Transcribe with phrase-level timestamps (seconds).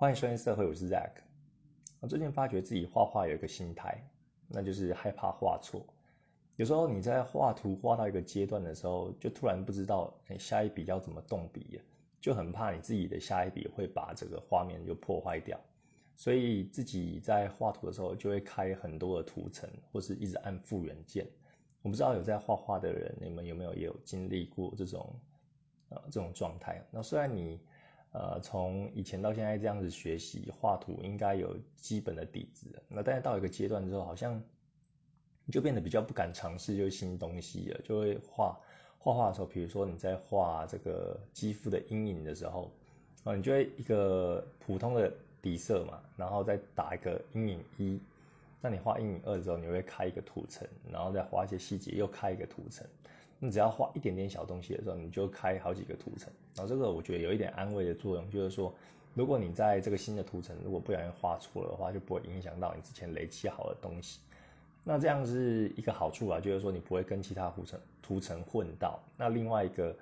[0.00, 1.10] 欢迎收听社会，我是 Zack。
[1.98, 4.00] 我最近发觉自己画画有一个心态，
[4.46, 5.84] 那就是害怕画错。
[6.54, 11.80] 有时候你在画图画到一个阶段的时候，就突然不知道你下一笔要怎么动笔，
[12.20, 15.58] 就很怕你自己的下一笔会把这个画面就破坏掉。
[16.14, 21.26] 所以自己在画图的时候，就会开很多的图层，或是一直按复原键。
[21.82, 25.12] 我不知道有在画画的人，你们有没有也有经历过这种
[25.88, 26.80] 呃这种状态？
[26.92, 27.58] 那虽然你
[28.12, 34.42] 呃从以前到现在这样子学习画图，应该有基本的底子，那但是到一个阶段之后，好像
[35.52, 38.58] 就变得比较不敢尝试就新东西了，就会画
[38.98, 42.70] 画画的时候，比如说你在画这个肌肤的阴影的时候，
[43.24, 48.00] 啊，你就会一个普通的底色嘛，然后再打一个阴影一。
[48.60, 52.84] 那你画阴影二的时候，你会开一个图层，然后再画一些细节，又开一个图层。
[53.38, 56.32] 你只要画一点点小东西的时候，你就开好几个图层。
[56.54, 58.72] 然后这个我觉得有一点安慰的作用，就是说，
[59.14, 64.20] 如果你在这个新的图层如果不小心画错了的话，就不会影响到你之前累积好的东西。
[64.84, 68.98] 那这样是一个好处啊，就是说你不会跟其他图层图层混到。
[69.16, 69.96] 那另外一个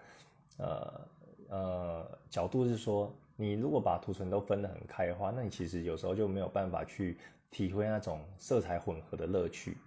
[0.58, 1.00] 呃
[1.48, 7.16] 呃角度是说，你如果把图层都分得很开的话，那你其实有时候就没有办法去。
[7.48, 9.78] 体会那种色彩混合的乐趣，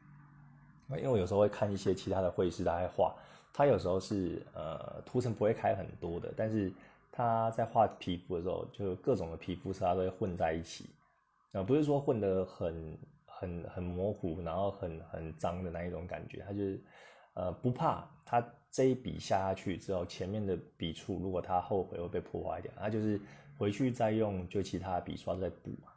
[0.92, 3.14] 因为我有时候会看一些其他的绘师他在画，
[3.54, 6.72] 他有时候是呃图层不会开很多的，但是
[7.12, 10.90] 他在画皮肤的时候，就各种的皮肤色他都会混在一起，
[11.52, 16.80] 啊不是说混得很很很模糊，然后很很脏的那一种感觉，他就是
[17.34, 23.20] 呃不怕他这一笔下下去之后，前面的笔触如果他后悔会被破坏掉，他就是
[23.58, 25.92] 回去再用就其他笔刷再补嘛。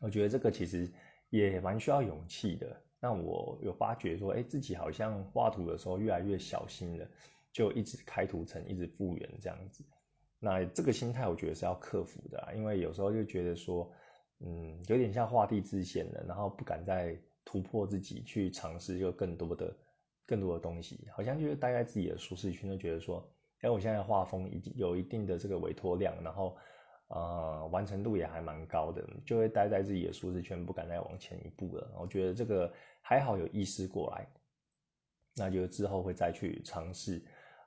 [0.00, 0.90] 我觉得这个其实
[1.30, 2.76] 也蛮需要勇气的。
[3.00, 7.08] 那我有发觉说，哎，自己好像画图的时候越来越小心了，
[7.52, 9.84] 就一直开图层，一直复原这样子。
[10.40, 13.88] 那这个心态我觉得是要克服的，因为有时候就觉得说，
[14.40, 19.76] 嗯，有点像画地自限了，然后不敢再突破自己去尝试就更多的、
[20.26, 23.24] 更多的东西，好像就是待在自己的舒适圈，就觉得说，
[23.60, 26.56] 哎，我现在画风已经有一定的这个委托量，然后。
[27.08, 31.90] 呃，完成度也还蛮高的，就会待在自己的舒适圈，不敢再往前一步了。
[31.98, 32.70] 我觉得这个
[33.00, 34.26] 还好有意识过来，
[35.34, 37.22] 那就之后会再去尝试，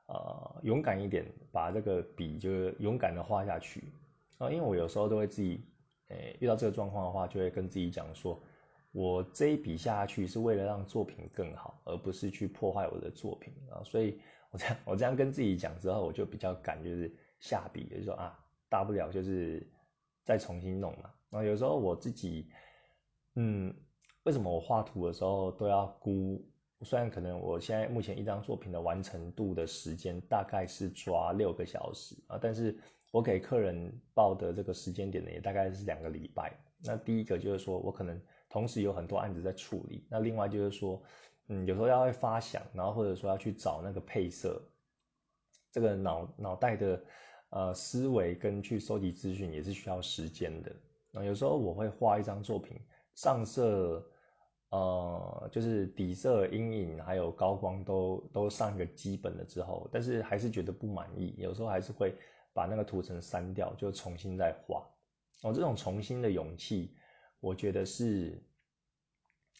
[0.05, 3.91] 呃，勇敢一点，把这个笔就是勇敢的画下去
[4.37, 4.51] 啊。
[4.51, 5.65] 因为我有时候都会自己，
[6.09, 8.39] 诶，遇到这个状况的话，就会跟自己讲说，
[8.91, 13.81] 我这一笔下去是为了让作品更好，而不是去破坏我的作品啊。
[13.83, 14.21] 所以
[14.51, 18.37] 我这样我这样跟自己讲之后，我就比较敢就是下笔，就说啊。
[18.71, 19.69] 大不了就是
[20.23, 21.11] 再重新弄嘛。
[21.29, 22.49] 然后有时候我自己，
[23.35, 23.75] 嗯，
[24.23, 26.41] 为什么我画图的时候都要估？
[26.83, 32.75] 虽然可能我现在目前一张作品的完成度的时间大概是抓六个小时啊，但是
[33.11, 36.51] 我给客人报的这个时间点呢，也大概是两个礼拜。
[36.83, 41.03] 那第一个就是说我可能同时有很多案子在处理，那另外就是说，
[41.49, 44.59] 嗯，有时候要会发想，然后或者说要去找那个配色，
[45.71, 47.03] 这个脑脑袋的。
[47.51, 50.73] 呃，思维跟去收集资讯也是需要时间的。
[51.11, 52.79] 那有时候我会画一张作品，
[53.13, 54.01] 上色，
[54.69, 61.35] 呃，就是底色、阴影还有高光都都上一个基本的之后，但是还是觉得不满意。
[61.37, 62.15] 有时候还是会
[62.53, 64.87] 把那个图层删掉，就重新再画。
[65.43, 66.95] 哦，这种重新的勇气，
[67.41, 68.41] 我觉得是，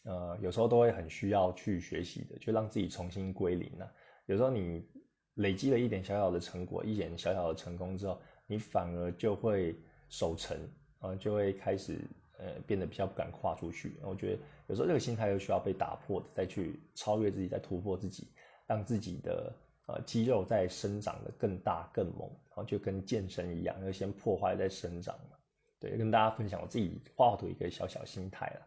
[0.04, 3.92] 呃，有时候都会很需要去学习的，就让自己重新归零了。
[4.24, 4.90] 有时候你。
[5.36, 9.74] 累积了一点小小的成果，一点小小的成功之后，你反而就会
[10.10, 10.54] 守成
[10.98, 11.98] 啊，就会开始
[12.38, 13.96] 呃变得比较不敢跨出去。
[14.02, 18.28] 我觉得有时候这个心态又需要被打破，再去超越自己，再突破自己，
[18.66, 19.50] 让自己的
[19.86, 25.36] 呃肌肉在生长的更大更猛，然后就跟健身一样，要先破坏再生长嘛。
[25.80, 28.66] 对，跟大家分享我自己画画图一个小小心态了。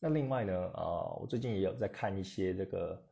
[0.00, 3.02] 那另外呢，呃，我最近也有在看一些这个。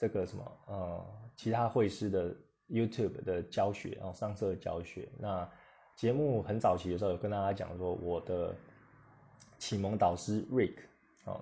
[0.00, 1.06] 这个什么呃，
[1.36, 2.34] 其他会师的
[2.70, 5.06] YouTube 的教学，然后上色教学。
[5.18, 5.46] 那
[5.94, 8.56] 节目很早期的时候有跟大家讲说，我的
[9.58, 10.76] 启蒙导师 Rick
[11.26, 11.38] 啊，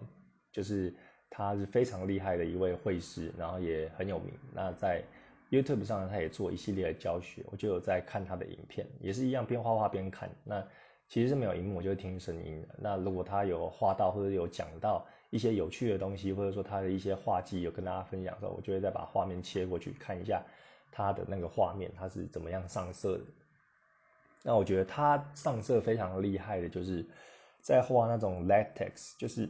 [0.51, 0.93] 就是
[1.31, 4.35] 他是非常厉害的一位会师，然后也很有名。
[4.53, 5.05] 那在
[5.51, 10.29] YouTube 上，他也做一系列的教学，我就有在看他的影片，也是一样边画画边看。
[10.43, 10.67] 那
[11.07, 12.75] 其实是没有荧幕，我就听声音的。
[12.77, 15.07] 那如果他有画到或者有讲到。
[15.31, 20.43] 一些有趣的东西，或者说他的一些画技有跟大家分享的时候，我就会再把画面切过去看一下
[20.91, 23.25] 他的那个画面，他是怎么样上色的。
[24.43, 27.05] 那我觉得他上色非常厉害的，就是
[27.61, 29.49] 在画那种 latex，就是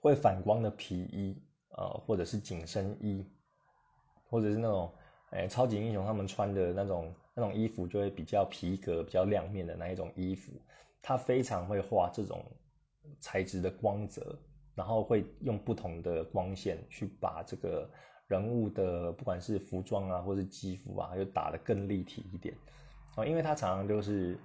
[0.00, 1.40] 会反光的皮衣
[1.70, 3.26] 啊，或者是紧身衣，
[4.28, 4.92] 或者是那种
[5.30, 10.52] 哎超级英雄他们穿的那种那种衣服就会比较皮革、比较亮面的那一种衣服。
[11.00, 12.44] 他非常会画这种
[13.20, 14.38] 材质的光泽，
[14.74, 17.88] 然后会用不同的光线去把这个
[18.28, 22.54] 人物的不管是服装啊，或是肌肤啊，又打得更立体一点。
[23.16, 24.38] 哦，因为他常常就是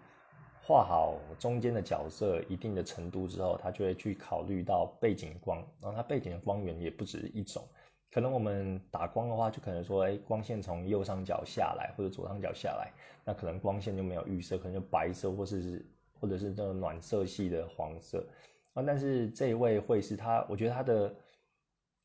[0.61, 7.63] 画好中间的角色一定的程度之后，他就会去考虑到背景光，然后他背景的光源也不止一种。
[8.11, 12.91] 可能我们打光的话，就可能说，哎，光线从右上角下来或者左上角下来，
[13.25, 15.85] 那可能光线就没有预设，可能就白色或是
[16.19, 18.27] 或者是这种暖色系的黄色
[18.73, 18.83] 啊。
[18.83, 21.15] 但是这一位会是他，我觉得他的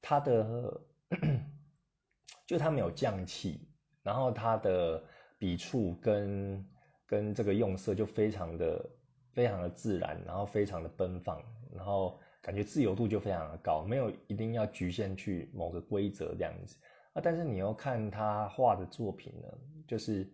[0.02, 0.80] 他的
[2.46, 3.68] 就他没有降气，
[4.02, 5.02] 然后他的
[5.38, 6.66] 笔触跟
[7.06, 8.90] 跟这个用色就非常的
[9.32, 11.42] 非常的自然，然后非常的奔放，
[11.74, 12.18] 然后。
[12.42, 16.74] 感觉自由度就非常的高，没有一定要局限去某个规则这样子
[17.12, 17.20] 啊。
[17.22, 19.48] 但是你要看他画的作品呢，
[19.86, 20.26] 就是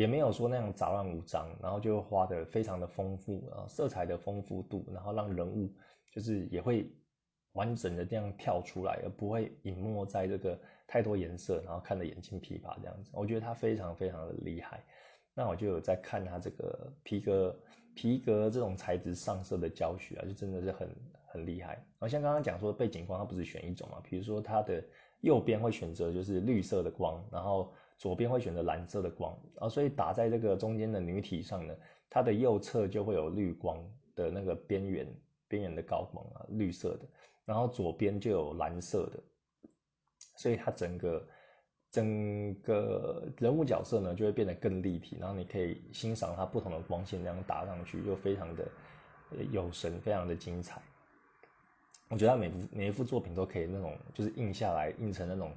[0.00, 5.70] 也没有说那样杂乱无章，然后就画的非常的丰富啊，色彩的丰富度，然后让人物
[6.10, 6.90] 就是也会
[7.52, 13.10] 完整的这样跳出来，而不会隐没在这个太多颜色，然后看得眼睛疲乏这样子。
[13.12, 14.82] 我觉得他非常非常的厉害。
[15.34, 17.54] 那我就有在看他这个皮革。
[17.94, 20.88] 皮革这种材质上色的教学啊，就真的是很
[21.26, 21.74] 很厉害。
[21.74, 24.00] 然后像刚刚讲说背景光，它不是选一种嘛？
[24.08, 24.82] 比如说它的
[25.20, 31.74] 右边会选择就是绿色的光，然后左边会选择蓝色的光，啊，所以打在这个中间的女体上呢，
[32.08, 33.78] 它的右侧就会有绿光
[34.16, 35.06] 的那个边缘
[35.46, 37.06] 边缘的高光啊，绿色的，
[37.44, 39.22] 然后左边就有蓝色的，
[40.36, 41.24] 所以它整个。
[41.92, 48.64] 整个人物角色呢，就会变得更立体，然后你可以欣赏它不同的光线这样打上去，就非常的
[49.50, 50.80] 有神，非常的精彩。
[52.08, 55.50] 我觉得每幅每一幅作品都可以那种，就是印下来，印成那种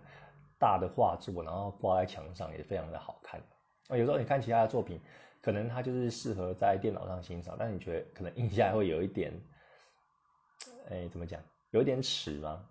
[0.64, 3.42] 大的画作，然后挂在墙上，也非常的好看。
[3.90, 4.98] 啊，有时候你看其他的作品，
[5.42, 9.34] 可能它就是适合在电脑上欣赏，但你觉得可能印下来会有一点，
[10.90, 11.42] 哎，怎么讲？
[11.72, 12.66] 有一点尺吗？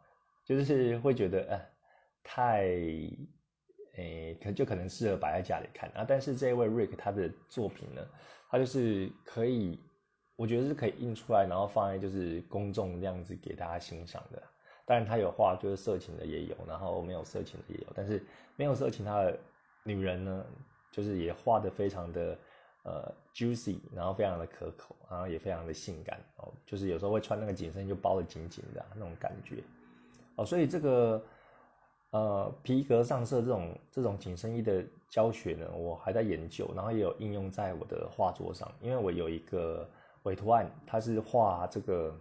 [0.46, 1.70] 就是会觉得，哎，
[2.22, 2.66] 太。
[3.96, 6.02] 诶，可就可能适合摆在家里看啊。
[6.08, 8.00] 但是这位 Rick 他的作品呢，
[8.48, 9.78] 他就是可以，
[10.34, 14.42] 我觉得是可以印出来，然后放在就是公众这样子给大家欣赏的。
[14.84, 17.86] 当然他有画就是色情的也有，然后没有色情的也有。
[17.94, 18.22] 但是
[18.56, 19.38] 没有色情他的
[19.82, 20.44] 女人呢，
[20.90, 22.38] 就是也画的非常的
[22.84, 26.52] 呃 juicy，然后非常的可口，然后也非常的性感哦。
[26.66, 29.62] 就是有时候会穿那个紧身就包的紧紧的那种感觉
[30.36, 30.44] 哦。
[30.44, 31.22] 所以这个。
[32.14, 38.70] 呃，皮革上色这种这种紧身衣的教学呢，我还在研究，然后也有应用在我的画作上。
[38.82, 39.88] 因为我有一个
[40.24, 42.14] 委托案，它是画这个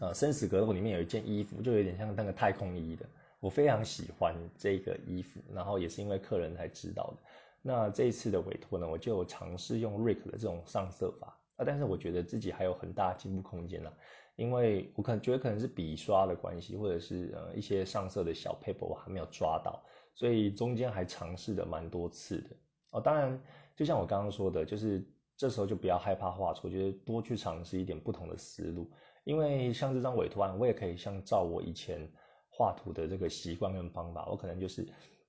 [0.00, 3.06] 呃生死格斗里面有一件衣服，就有点像那个太空衣的。
[3.40, 7.22] 我非常喜欢这个衣服，然后也是因为客人才知道的。
[7.60, 13.92] 那这一次的委托呢，我就尝试用 Rick 的这种上色法啊，但是我觉得自己还有很大进步空间呢。
[14.36, 19.80] 因为我可能觉得可能是笔刷的关系，或者是呃一些上色的小 paper 我还没有抓到，
[20.14, 22.50] 所以中间还尝试了蛮多次的
[22.90, 23.00] 哦。
[23.00, 23.40] 当然，
[23.76, 25.06] 就像我刚刚说的，就是
[25.36, 28.90] 这时候就不要害怕画错，就是多去尝试一点不同的思路。
[29.24, 32.00] 因为像这张委托案，我也可以像照我以前
[32.48, 34.86] 画图的这个习惯跟方法，我可能就是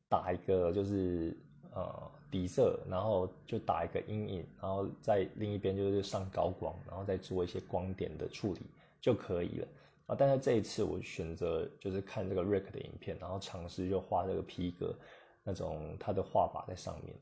[0.07, 1.35] 打一个就是
[1.73, 8.61] 呃底色，然后就打一个阴影，然后在另一边就是上高光，然后再做一些光点的处理。
[9.01, 9.67] 就可以了
[10.07, 10.15] 啊！
[10.17, 14.95] 但是这一次我选择就是看这个 Rick 的影片，然后尝试就画这个皮革
[15.43, 17.15] 那种他的画法在上面，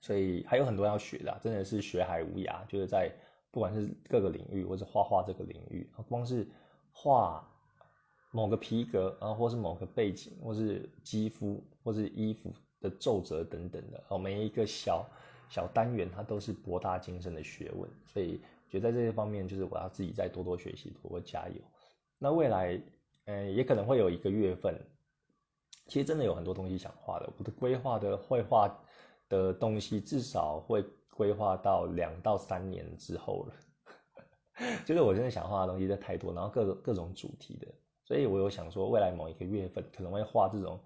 [0.00, 2.66] 所以还有很多要学的，真的是学海无涯。
[2.66, 3.08] 就是在
[3.50, 6.46] 不管是各个领域或者画画这个领域，光是
[6.92, 7.46] 画
[8.30, 15.06] 某个皮革，啊或是某个背景，或是肌肤，或是衣服的皱褶等等的，哦，每一个小
[15.48, 18.40] 小单元它都是博大精深的学问，所以。
[18.70, 21.54] 觉得在这些方面，就是我要自己再多多学习，多多加油。
[22.20, 22.80] 那未来，
[23.24, 24.80] 嗯，也可能会有一个月份，
[25.88, 27.28] 其实真的有很多东西想画的。
[27.36, 28.72] 我的规划的绘画
[29.28, 30.84] 的东西，至少会
[31.20, 33.54] 规划到两到三年之后了。
[34.86, 37.66] 就是我真的想画的东西在太多，然后各种各种主题的，
[38.04, 40.80] 所以我有想说，未来某一个月份可能会画这种，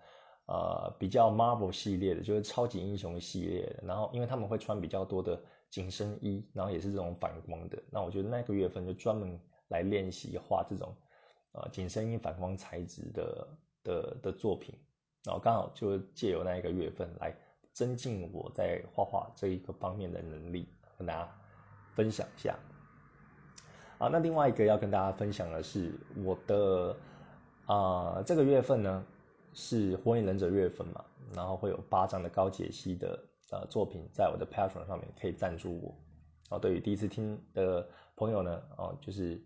[0.47, 3.85] 呃，比较 Marvel 系列的，就是超级英雄系列的。
[3.87, 5.41] 然后，因为他们会穿比较多的。
[5.71, 7.83] 紧身衣，然后也是这种反光的。
[7.91, 9.37] 那我觉得那个月份就专门
[9.71, 10.95] 来练习画这种，
[11.51, 13.49] 呃，紧身衣反光材质的
[13.83, 14.73] 的的作品。
[15.25, 17.35] 然后刚好就借由那一个月份来
[17.75, 20.67] 增进我在画画这一个方面的能力，
[20.97, 21.29] 跟大家
[21.95, 22.59] 分享一下。
[23.99, 25.93] 啊，那另外一个要跟大家分享的是
[26.25, 26.97] 我的，
[27.67, 29.05] 啊，这个月份呢
[29.53, 31.05] 是火影忍者月份嘛，
[31.35, 33.23] 然后会有八张的高解析的。
[33.51, 35.95] 呃作品在我的 Patreon 上面可以赞助我。
[36.49, 39.41] 然后对于第一次听的朋友呢，哦，就是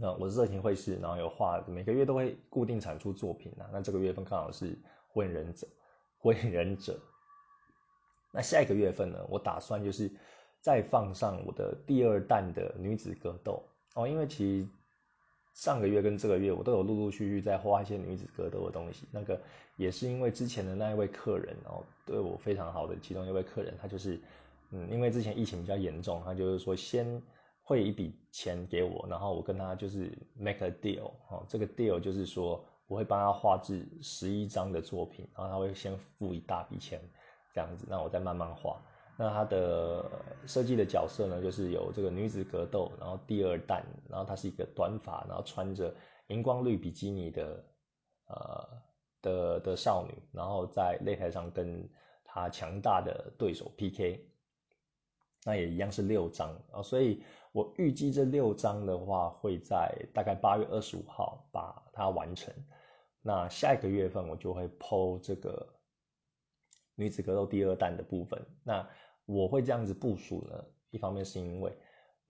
[0.00, 3.68] 那我是热情会师，然后有画，每个月都会固定产出作品啊。
[3.70, 4.78] 那这个月份刚好是
[5.08, 5.66] 火影忍者，
[6.16, 6.98] 火影忍者。
[8.34, 10.10] 那下一个月份呢，我打算就是
[10.60, 13.62] 再放上我的第二弹的女子格斗
[13.94, 14.68] 哦，因为其实
[15.54, 19.06] 上个月跟这个月我都有陆陆续续在画一些女子格斗的东西。
[19.12, 19.40] 那个
[19.76, 24.20] 也是因为之前的那一位客人哦，对我非常好的其中一位客人，他就是。
[24.70, 27.22] 嗯，因为之前疫情比较严重，他就是说先
[27.62, 36.98] 汇一笔钱给我，然后我跟他就是 make a deal，哦，这个 deal 就是说我会帮他画制十一张的作品，然后他会先付一大笔钱，
[37.54, 38.78] 这样子，那我再慢慢画。
[39.16, 40.10] 那他的
[40.44, 45.94] 设计的角色呢，就是有这个女子格斗，然后第二弹，然后她是一个短发，然后穿着
[46.26, 47.64] 荧光绿比基尼的
[48.26, 48.68] 呃
[49.22, 51.88] 的的少女，然后在擂台上跟
[52.24, 54.28] 她强大的对手 PK。
[55.46, 62.52] 那也一样是六张啊，所以我预计这六张的话会在大概八月二十五号把它完成。
[63.22, 65.73] 那下一个月份我就会剖这个
[66.94, 68.40] 女子格斗第二弹的部分。
[68.62, 68.86] 那
[69.26, 71.72] 我会这样子部署呢，一方面是因为，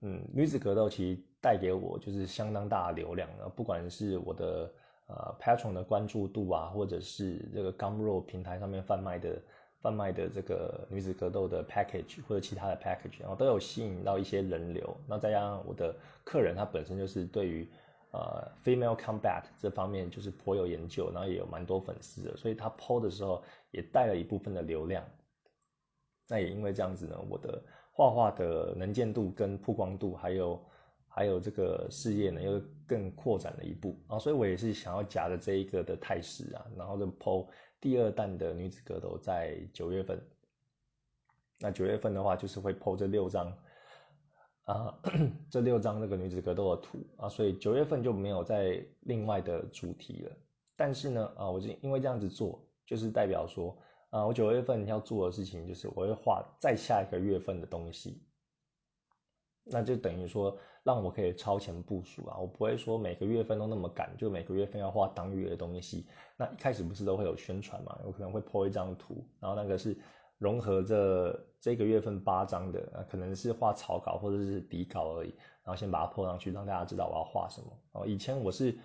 [0.02, 4.72] 嗯，女子格斗其实带给我就是相当大的流量啊，不管是我的
[5.06, 9.40] 呃 Patron 的关注度啊，或者是这个 Gumroad 平台上面贩卖的。
[9.84, 14.96] 贩卖的这个女子格斗的 package 或者其他的 package，然后都有吸引到一些人流。
[15.06, 15.94] 那再加上我的
[16.24, 17.68] 客人他本身就是对于
[18.10, 23.42] 呃 female combat 这方面就是颇有研究，然后也有蛮多粉丝的，所以他 PO 的时候
[23.74, 25.04] 也带了一部分的流量。
[26.26, 27.62] 那也因为这样子呢，我的
[27.92, 30.64] 画画的能见度跟曝光度，还有
[31.06, 34.18] 还有这个事业呢，又更扩展了一步啊。
[34.18, 37.48] 所以我也是想要夹着这一个的态势啊，然后就 PO。
[37.80, 40.18] 第二弹的女子格斗在九月份，
[41.60, 43.54] 那九月份的话就是会 PO 这六张
[44.62, 44.98] 啊，
[45.50, 50.32] 这六张那个女子格斗的图啊，所以九月份就没有再另外的主题了。
[50.74, 53.76] 但是呢，啊，我就因为这样子做，就是代表说
[54.10, 58.22] 啊，我九月份要做的事情就是我会画再下一个月份的东西。
[59.66, 62.36] 那就等于说，让我可以超前部署啊！
[62.38, 66.06] 我不会说每个月份都那么赶，就每个月份要画当月的东西。
[66.36, 67.98] 那一开始不是都会有宣传嘛？
[68.04, 69.96] 我可能会 po 一张图，然后那个是
[70.36, 75.34] 融合这这个月份八张的，啊，可能是画草稿或者是底稿而已。
[75.64, 77.66] 然后先把它 po 上去，让大家知道我要画什么。
[77.92, 78.78] 哦，以前我是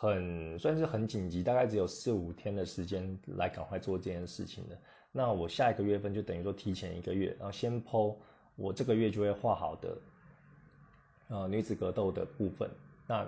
[0.00, 4.76] 很算是很紧急，大概只有四五天的时间来赶快做这件事情的。
[5.12, 8.16] 那我下一个月份就等于说提前一个月，然后先 po。
[8.56, 9.98] 我这个月就会画好的，
[11.28, 12.70] 呃，女子格斗的部分。
[13.04, 13.26] 那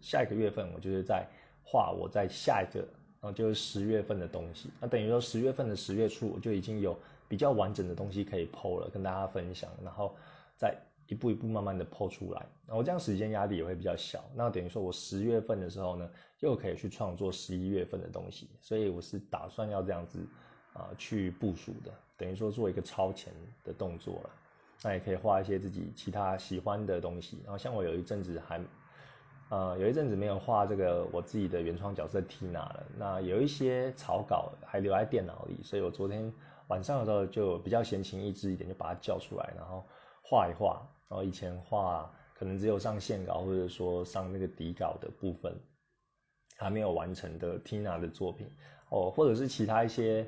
[0.00, 1.26] 下一个月份，我就是在
[1.64, 2.78] 画我在下一个，
[3.20, 4.70] 然后就是十月份的东西。
[4.80, 6.96] 那等于说十月份的十月初，我就已经有
[7.28, 9.68] 比较完整的东西可以剖了，跟大家分享。
[9.82, 10.14] 然后
[10.56, 10.76] 再
[11.08, 12.46] 一步一步慢慢的剖出来。
[12.66, 14.24] 然后这样时间压力也会比较小。
[14.34, 18.48] 那等于说我十月份的时候呢，又可以去创作十一月份的东西。
[18.60, 20.26] 所以我是打算要这样子
[20.72, 23.32] 啊去部署的，等于说做一个超前
[23.64, 24.30] 的动作了。
[24.82, 28.60] 那也可以画一些自己其他喜欢的东西，然后像我有一阵子还，
[29.48, 32.86] 呃，有一阵子没有画这个我自己的原创角色 Tina 了。
[32.98, 36.30] 那有一些草稿还留在电脑里，所以我昨天
[36.68, 39.84] 晚上的时候就比较闲情逸致一点，就把它叫出来，然后
[40.22, 40.86] 画一画。
[41.08, 45.54] 然后以前画可能只有上线稿或者说上那个底稿的部分，
[46.56, 48.50] 还没有完成的 Tina 的作品，
[48.90, 50.26] 哦，或者是其他一些。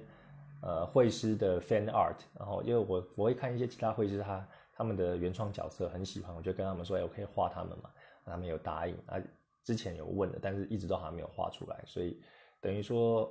[0.62, 7.90] 呃，绘师的 fan art，然后因为我我会看一些其他绘师他他们的原创角色很喜欢，我就跟他们说，哎，我可以画他们嘛，
[8.24, 9.20] 他们有答应啊，
[9.62, 12.18] 之前有问的，但是一直都还没有画出来，所以
[12.58, 13.30] 等于说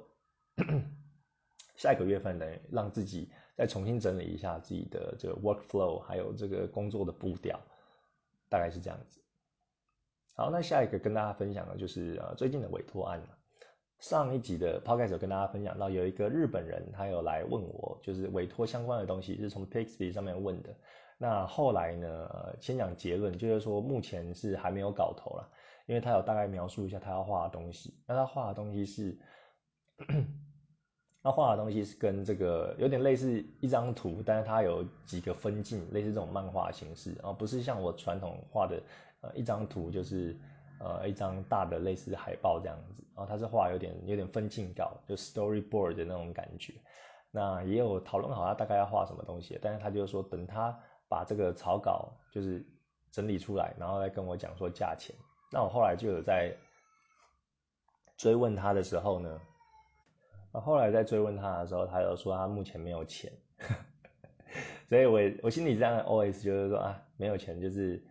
[1.76, 7.60] 下一个月份等于让自己再重新整理一下自己的这个 work flow，还有这个工作的步调，
[8.50, 9.22] 大概是这样子。
[10.34, 13.22] 好，那下一个跟大家分享的就是呃最近的委托案
[14.00, 20.76] 上一集的 podcast 跟大家分享到，有一个日本人他有来问我，就是委托相关的东西，是从 Pixby 上面问的。
[21.18, 25.50] 那后来呢，先讲结论，就是说目前是还没有搞头了，
[25.86, 27.98] 因为他有大概描述一下他要画的东西。
[28.06, 29.18] 那他画的东西是，
[31.26, 38.82] 他画的东西是跟这个有点类似一张图，但是它有几个分镜，类似这种漫画形式，啊不是像我传统画的
[39.22, 40.40] 呃一张图就是。
[40.78, 46.74] 呃，一张大的类似海报这样子，然后他是画有点有点分镜稿，就 storyboard 的那种感觉。
[47.32, 50.78] 那也有讨论好他大概要画什么东西，但是他就说等他
[51.08, 52.62] 把这个草稿就是
[53.10, 55.16] 整理出来，然后再跟我讲说价钱。
[55.50, 56.54] 那我后来就有在
[58.18, 59.40] 追问他的时候呢，
[60.56, 63.32] 那后来在追问他的时候，他又说他目前没有钱，
[64.88, 68.02] 所以我我心里这样 always 就是说啊，没有钱就是。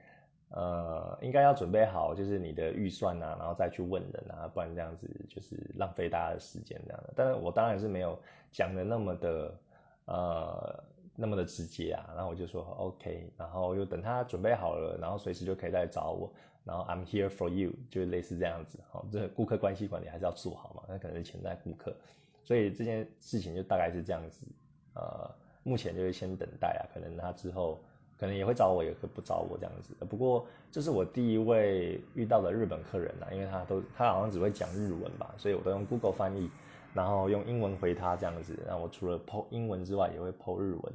[0.51, 7.13] 呃，应该要准备好，就是你的预算啊，然后再去问人啊，不然这样子就是浪费大家的时间这样的。
[7.17, 8.17] 但是我当然是没有
[8.53, 9.59] 讲的那么的
[10.05, 10.85] 呃
[11.17, 16.33] 那么的直接啊，然后我就说 OK，然后又等他准备好了，然后随时就可以来找我，
[16.63, 18.79] 然后 I'm here for you，就是类似这样子。
[18.93, 21.97] 好，这顾客关系管理还是要做好嘛，那可能是潜在顾客，
[22.45, 24.47] 所以这件事情就大概是这样子。
[24.95, 25.29] 呃，
[25.65, 27.83] 目前就是先等待啊，可能他之后。
[28.17, 29.93] 可能也会找我，也会不找我这样子。
[30.09, 36.49] 不过这是我第一位遇到的日本客人呐，因为他都他好像只会讲日文吧，所以我都用 Google 翻译，
[36.95, 38.57] 然后用英文回他这样子。
[38.69, 40.93] 那我除了 PO 英文之外，也会 PO 日文，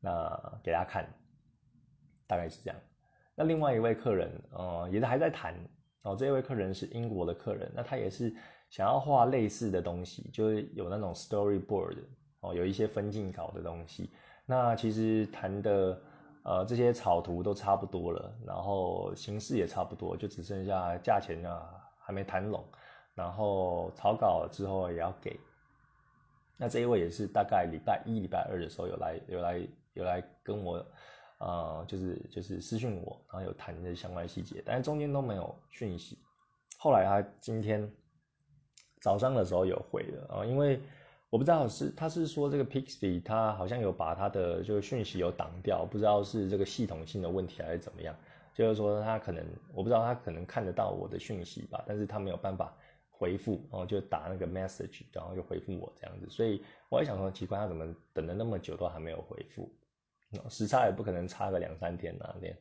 [0.00, 1.06] 那给他看，
[2.26, 2.80] 大概是这样。
[3.34, 5.54] 那另外一位客人，呃，也是还在谈
[6.02, 6.16] 哦。
[6.16, 8.34] 这一位客人是英国的客人，那他也是
[8.70, 11.98] 想要画类似的东西，就是有那种 Storyboard
[12.40, 14.10] 哦，有一些分镜稿的东西。
[14.46, 16.00] 那其实谈的。
[16.44, 22.64] 呃，这些草图都差不多了，然后形式也差不多，就只剩下价钱啊还没谈拢，
[23.14, 25.38] 然后草稿之后也要给。
[26.56, 30.86] 那这一位也是大概礼拜一、礼拜二的时候有来、有来、有来跟我，
[31.40, 36.18] 呃，就是就是私讯我，然后有谈这相关细节，但是中间都没有讯息。
[36.78, 37.86] 后来他今天
[39.00, 40.80] 早上的时候有回了啊，因为。
[41.30, 48.16] 我不知道是他是说这个 Pixie 他好像有把他的这个讯息有挡掉，不知道是这个系统性的问题还是怎么样。
[48.54, 52.74] 就是说他可能我不知道他可能看得到我的讯息吧，但是他没有办法
[53.10, 56.26] 回复，然后就打那个 message，然后就回复我这样子。
[56.30, 59.70] 所以我也想说奇怪，他怎么等了那么久都还没有回复？
[60.48, 62.56] 时差也不可能差个两三天啊，对。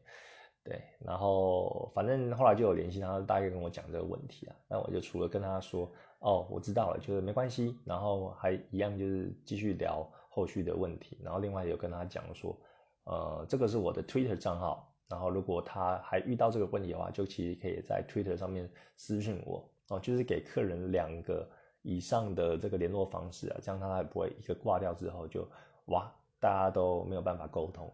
[0.65, 4.55] 对，然后反正后来就有联系他，大概跟我讲这个问题啊。
[4.67, 5.89] 那我就除了跟他说。
[6.19, 12.57] 哦，我知道了，就是没关系，然后还一样就是继续聊后续的问题，然后另外有跟他讲说，
[13.03, 21.47] 呃，这个是我的 Twitter 账号，然后如果他还遇到这个问题的话，就其实可以在 Twitter 上面私信我，哦，就是给客人两个
[21.83, 25.47] 以上的这个联络方式啊，这样他才不会一个挂掉之后就
[25.85, 27.93] 哇，大家都没有办法沟通。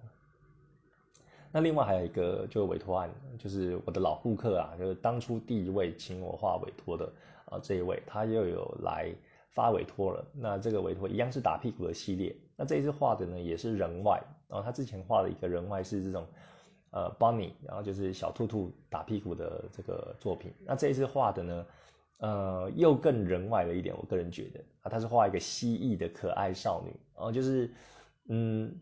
[1.52, 7.12] 那另外还有一个就是委托案，就是我的老顾客啊，就是当初第一位请我画委托的。
[7.54, 9.14] 啊，这一位他又有来
[9.52, 10.26] 发委托了。
[10.34, 12.36] 那这个委托一样是打屁股的系列。
[12.56, 14.22] 那这一次画的呢也是人外。
[14.48, 16.28] 然后他之前画的一个人外是这种
[16.92, 20.52] 呃 bunny，然后就是小兔兔打屁股的这个作品。
[20.66, 21.66] 那这一次画的呢，
[22.18, 23.96] 呃，又更人外了一点。
[23.98, 26.92] 我个人觉得啊，他是画一个蜥蜴的可爱少女。
[27.16, 27.72] 然后就是
[28.30, 28.76] 嗯，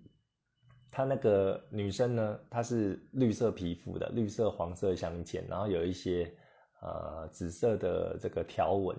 [0.90, 6.34] 他那个女生呢，她是绿色皮肤的，绿色黄色相间，然后有一些。
[6.82, 8.98] 呃，紫色的这个条纹，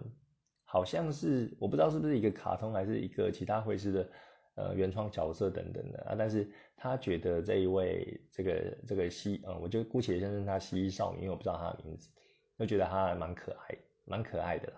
[0.64, 4.08] 好像是我不知道是不是一个卡通，还是一个其他会师的
[4.54, 6.14] 呃原创角色等等的啊。
[6.16, 12.08] 但是他觉得这一位这个这个蜥，嗯，我就姑且先称他蜥蜴少女，因为我不知道她的名字，
[12.56, 14.74] 就觉得她蛮可爱，蛮可爱的啦。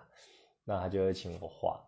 [0.63, 1.79] 那他就会请我画。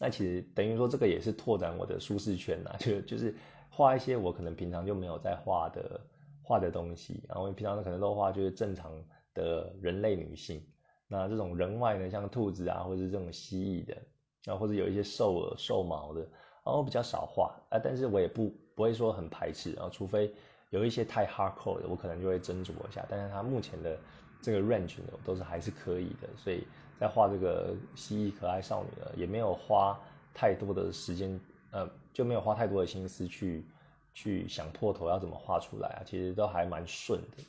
[0.00, 3.32] 那其实等于说这个也是拓展我的舒适圈呐，就就是
[3.70, 6.00] 画一些我可能平常就没有在画的
[6.42, 8.92] 画的东西，然后平常可能都画就是正常。
[9.36, 10.60] 的人类女性，
[11.06, 16.20] 那这种人外呢，像兔子啊，或者是这种蜥蜴的，啊，或者有一些兽耳、兽毛的，
[16.64, 20.34] 然后比较少画啊，但是我也不不会说很排斥啊，除非
[20.70, 23.06] 有一些太 hardcore 的，我可能就会斟酌一下。
[23.08, 23.96] 但是它目前的
[24.40, 26.66] 这个 range 呢，都是还是可以的，所以
[26.98, 29.98] 在画这个蜥蜴可爱少女呢，也没有花
[30.34, 31.38] 太多的时间，
[31.70, 33.64] 呃，就没有花太多的心思去
[34.12, 37.44] 去想破头要怎么画出来啊，其实都还蛮顺的。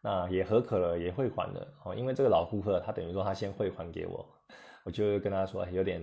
[0.00, 1.94] 那也合可了，也汇款了哦。
[1.94, 4.24] 因为这个老顾客，他等于说他先汇款给我，
[4.84, 6.00] 我就跟他说有点，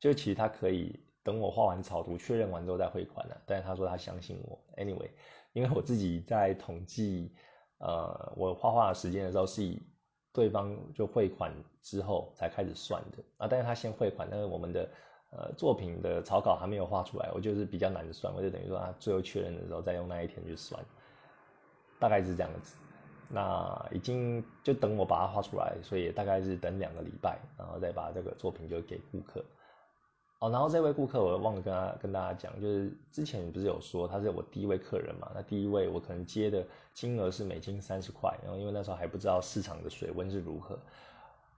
[0.00, 3.40] 就其实他可以等我画完草图确认完之后再汇款的。
[3.46, 4.58] 但是他说他相信我。
[4.76, 5.10] Anyway，
[5.52, 7.34] 因为我自己在统计，
[7.78, 9.80] 呃，我画画的时间的时候是以
[10.32, 11.52] 对方就汇款
[11.82, 13.46] 之后才开始算的啊。
[13.46, 14.90] 但是他先汇款，但是我们的
[15.30, 20.82] 呃作品的草稿还没有画出来，我就是比较难算，我就等于说他最后确认的时候再用那一天去算，
[22.00, 22.74] 大概是这样子。
[23.28, 29.44] 那已经就等我把它画出来，所以大概是等两个礼拜，然后再把这个作品就给顾客。
[30.40, 35.30] 哦，然后这位顾客我忘了跟他跟大家讲，就是之前不是有说他是我第一位客人嘛？
[35.34, 40.78] 那第一位我可能接的金额是美金三十块，然后因为那时候还不知道市场的水温是如何，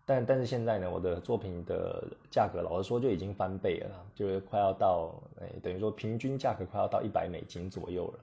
[0.05, 8.21] 但但是现在呢，我的作品的价格老实说就已经翻倍了，就是快要到，哎，等于说平均价格快要到一百美金左右了。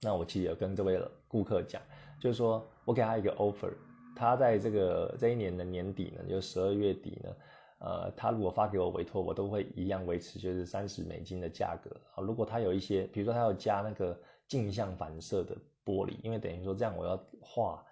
[0.00, 1.82] 那我其实有跟这位顾客讲。
[2.20, 3.72] 就是说我给他一个 offer，
[4.16, 7.36] 他在这个这一年的年底呢，就十二月底呢，
[7.78, 11.90] 呃，他如果发给我委托，我都会一样维持就是三十美金的价格。
[12.14, 12.22] 啊。
[12.22, 17.84] 如果他有一些，比如说他要加那个镜像反射的玻璃，因为等于说这样我要画，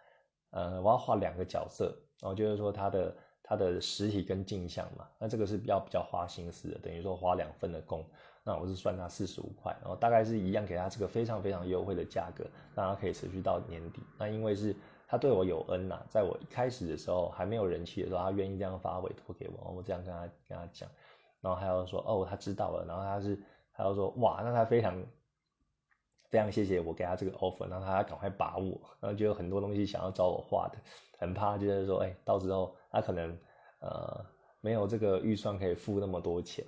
[0.51, 8.05] 呃，我要画两个角色，然后就是说他的他的实体跟镜像嘛，那这个是比较比较花心思的，等于说花两份的工，
[8.47, 14.01] 那我是算他四十五块，然后大概是一样给他这个非常非常优惠的价格，让他可以持续到年底。
[14.17, 14.75] 那因为是。
[15.09, 20.91] 他对我有恩呐，在我一开始的时候还没有人气的时候，他愿意这样发委托给我，我这样跟他跟他讲，
[21.41, 23.41] 然后还要说哦，他知道了，然后他是
[23.73, 25.01] 他要说哇，那他非常
[26.29, 30.79] 非常谢谢我给他这个 offer，让他赶快把握，然后就有很多东西想要找我画的，
[31.21, 33.39] 很怕就是说哎，到时候他可能
[33.79, 34.27] 呃
[34.61, 36.67] 没有这个预算可以付那么多钱，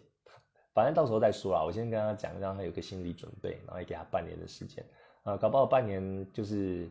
[0.78, 4.84] 反正到时候再说啦，我先跟他讲，让他有个心理准备，然后也给他半年的时间，
[5.24, 6.88] 啊，搞不好半年就是。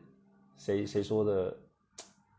[0.60, 1.56] 谁谁说的，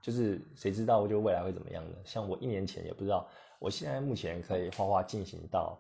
[0.03, 1.97] 就是谁知道就未来会怎么样呢？
[2.05, 3.29] 像我一年前也不知道，
[3.61, 5.79] 我现在目前可以画画进行到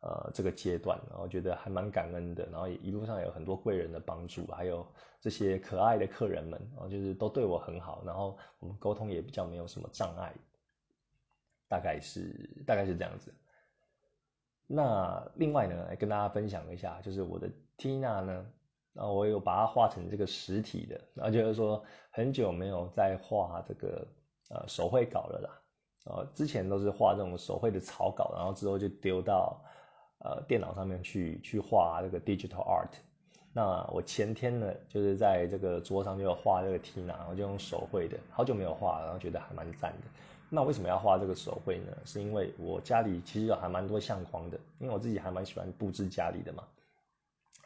[0.00, 4.86] 呃这个阶段，然后觉得还蛮感恩的，然后一路上有很多贵人的帮助，还有
[5.20, 10.32] 这些可爱的客人们，然后就是都对我很好，然后我们沟通也比较没有什么障碍，
[11.68, 13.34] 大概是大概是这样子。
[14.72, 18.46] 那另外呢，来跟大家分享一下，就是我的 Tina 呢。
[18.92, 24.06] 然后我有把它画成这个实体的，然后就是说很久没有再画这个
[24.50, 25.50] 呃手绘稿了啦。
[26.06, 29.62] 呃，之前都是画这种手绘的草稿，然后之后就丢到
[30.24, 32.90] 呃电脑上面去去画这个 digital art。
[33.52, 40.08] 那我前天呢，就是在这个桌上就有画这个 Tina，然后就用手绘的，好久没有画，然后觉得还蛮赞的。
[40.50, 41.96] 那为什么要画这个手绘呢？
[42.04, 46.64] 是因为我家里其实有还蛮多相框的，因为我自己还蛮喜欢布置家里的嘛。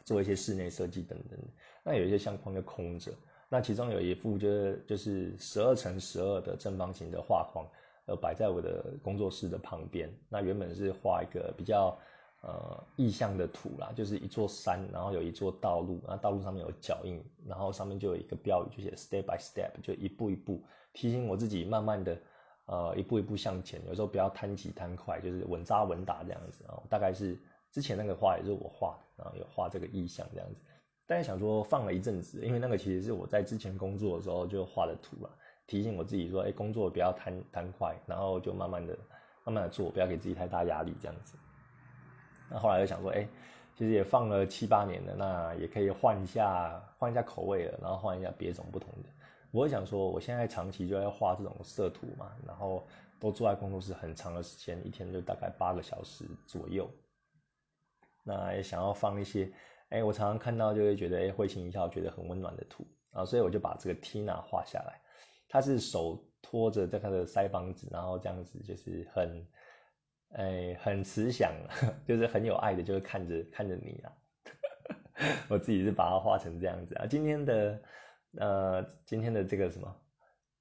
[0.04, 1.38] 做一些室内设计等等，
[1.82, 3.10] 那有一些相框就空着，
[3.48, 7.66] 那其中有一幅就是就是十二乘十二的正方形的画框，
[8.04, 10.12] 呃，摆在我的工作室的旁边。
[10.28, 11.98] 那原本是画一个比较
[12.42, 22.20] 呃意象的图啦，就是一座山，然后有一座道路，那道路上面有脚印，然后上面就有一个标语，就写 step by step，就一步一步提醒我自己慢慢的
[22.66, 27.38] 呃一步一步向前，有时候不要贪急贪快，就是稳扎稳打这样子啊，大概是。
[27.72, 30.60] 之前那个画也是我画的，然后有画这个意象这样子，
[31.08, 35.30] 但是想说放了一阵子，因为那个其实是我在之前工作的时候就画的图了，
[35.66, 38.96] 提醒我自己说，哎，工作不要贪贪快，然后就慢慢的、
[39.44, 41.36] 慢慢的做，不要给自己太大压力这样子。
[42.48, 43.26] 那后来又想说，哎，
[43.74, 49.08] 其实也放了七八年了，那也可以换一下、换一下口味了，然后换一下别种不同的。
[49.54, 52.84] 我会想说，我现在长期就要画这种色图嘛，然后
[53.20, 56.90] 都坐在工作室很长的时间，一天就大概八个小时左右。
[58.24, 59.48] 那也想要放一些，
[59.90, 65.00] 哎，我常常看到就会觉得，哎，会心一笑，觉得很温暖的图啊，所以我就把这个 Tina 画下来。
[65.48, 69.46] 他是手托着这他的腮帮子，然后这样子就是很，
[70.32, 71.52] 哎，很慈祥，
[72.08, 74.12] 就是很有爱的，就是看着看着你啊。
[75.48, 77.06] 我自己是把它画成这样子啊。
[77.06, 77.80] 今天的，
[78.38, 79.96] 呃，今天的这个什么，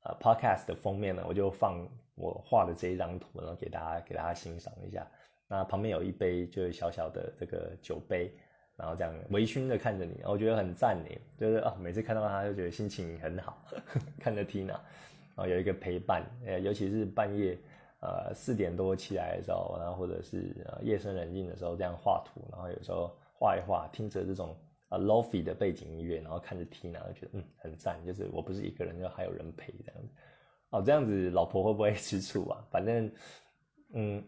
[0.04, 5.08] 呃，Podcast 的封面呢，我就放我画的这一张图，然后给大家给大家欣赏一下。
[5.48, 8.34] 那旁边有一杯就是小小的这个酒杯，
[8.76, 13.66] 然后这样微醺的看着你，我觉得很赞你，就是啊，每次看到他就觉得心情很好，
[14.20, 17.58] 看着 Tina，然后有一个陪伴，呃，尤其是半夜，
[18.02, 24.56] 呃，四点多起来的时候，然后或者是呃夜深人静的时候这样画图，然后有时候画一画，听着这种
[24.94, 30.14] 啊 lofi 的背景音乐，然后看着 Tina，就觉得嗯很赞，就是我不是一个人，就还有人陪这样子，
[30.70, 32.66] 哦，这样子老婆会不会吃醋啊？
[32.70, 33.12] 反正，
[33.94, 34.24] 嗯。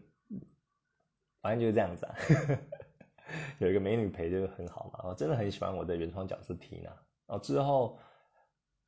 [1.42, 2.14] 反正就是这样子啊，
[3.60, 5.08] 有一个美女陪就很好嘛。
[5.08, 6.90] 我真的很喜欢我的原创角色 Tina。
[7.26, 7.96] 哦之后，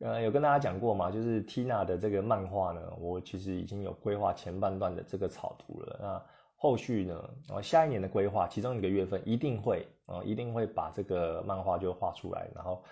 [0.00, 5.98] 呃，有跟大家讲过嘛，就是 Tina 的这个漫画呢，我其实已经有规划前半段的这个草图了。
[6.02, 6.26] 那
[6.59, 12.85] 后续呢，然下一年的规划，其中一个月份一定会，啊，一定会把这个漫画就画出来，然后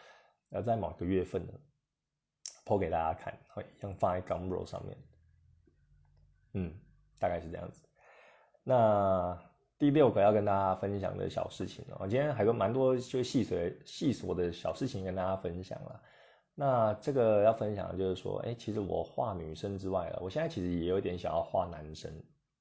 [0.49, 1.53] 要在某个月份呢，
[2.65, 4.97] 剖给大家看，会像放在 Gumroad 上面。
[6.55, 6.75] 嗯，
[7.19, 7.87] 大概是这样子。
[8.65, 9.39] 那。
[9.79, 16.01] 第六个要跟大家分享的小事情哦，今天还有蛮多就细碎细琐的小事情跟大家分享了。
[16.55, 22.11] 那这个要分享的就是说，哎，其实我画女生之外啊，我现在其实也有点想要画男生，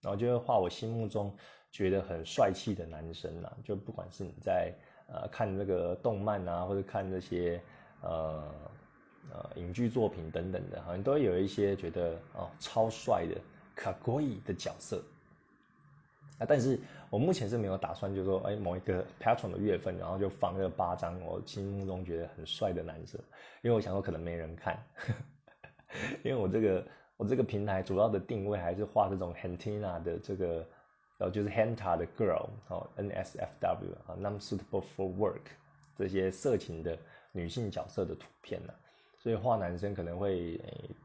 [0.05, 1.35] 然后就会画我心目中
[1.71, 4.71] 觉得很帅气的男生啦，就不管是你在
[5.07, 7.59] 呃看这个动漫啊，或者看这些
[8.03, 8.43] 呃
[9.31, 13.35] 呃影剧作品等等的，好像都有一些觉得哦超帅的
[13.73, 15.01] 可过伊的角色。
[16.37, 23.17] 啊，但是我目前是没有打算，就是说，哎，某一个 patron 的月份，然后就放这八张我心目中觉得很帅的男生，
[23.61, 24.77] 因为我想说可能没人看，
[26.23, 26.85] 因为我这个
[27.17, 30.55] 我这个平台主要的定位还是画这种 hentina 的这个，
[31.17, 35.41] 然后就是 henta 的 girl 哦，NSFW 啊，non suitable for work
[35.97, 36.97] 这些色情的
[37.31, 38.73] 女性角色的图片呢。
[39.17, 40.61] 所以画男生可能会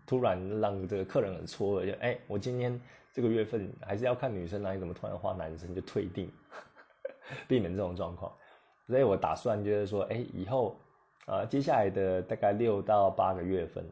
[0.07, 2.79] 突然让这个客人很错愕，就哎，我今天
[3.13, 6.31] 这个月份还是要看女生啊，你怎么突然画男生就退订，
[7.49, 8.31] 避免这种状况。
[8.89, 10.77] 所以我打算就是说，哎，以后
[11.27, 13.85] 啊，接下来的大概六到八个月份，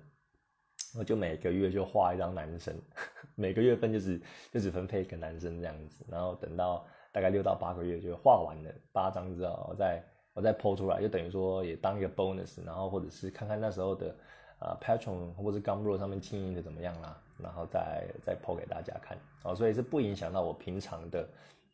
[0.97, 2.75] 我就每个月就画一张男生，
[3.35, 4.21] 每个月份就只
[4.53, 10.03] 就只分配一个男生这样子，然后等到大概六到八个月就画完了八张之后，我再。
[10.35, 14.15] 我再剖出来，就等于说也当一个 bonus，然后或者是看看那时候的
[14.61, 21.29] 呃 Patron 或者 Gumroad 上面经营的怎么样啦，然后再再剖给大家看哦，所以是不影响到我平常的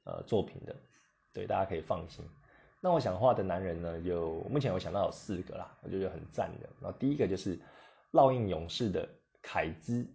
[0.04, 0.74] 呃作品的，
[1.34, 2.24] 对，大家可以放心。
[2.80, 6.68] 那我想画的男人呢，有目前我想到有四个啦，我觉得很赞的。
[6.80, 7.58] 然后第一个就是
[8.14, 9.06] 烙印勇士的
[9.42, 10.08] 凯兹，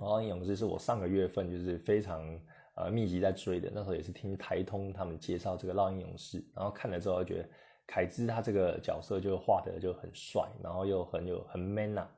[0.00, 2.40] 烙印勇士是我上个月份就是非常。
[2.80, 7.48] 呃，密集在追的那时候也是听台通他们介绍这个烙印勇士，然后看了之后觉得
[7.88, 12.08] 凯兹他这个角色就画的就很帅，然后又很有很 man 呐，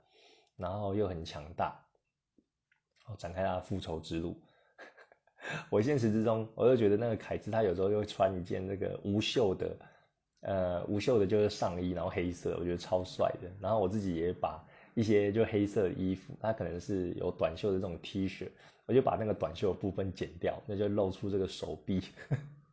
[0.56, 1.82] 然后又很强大，
[3.06, 4.38] 然后展开他的复仇之路。
[5.72, 9.74] 我现实之中，我就觉得那个凯兹他有时候又穿一件那个无袖的，
[10.40, 13.50] 呃，无袖的就是上衣，然后黑色，我觉得超帅的。
[13.60, 18.48] 然后我自己也把一些就黑色的衣服，它可能是有短袖的这种 T 恤。
[18.86, 22.02] 我就把那个短袖的部分剪掉，那就露出这个手臂，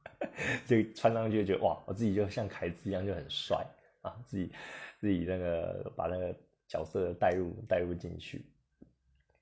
[0.65, 3.63] 就穿上去就觉得哇，我自己就像凯子一样就很帅
[4.01, 4.49] 啊，自己
[4.99, 6.35] 自己那个把那个
[6.67, 8.43] 角色带入带入进去。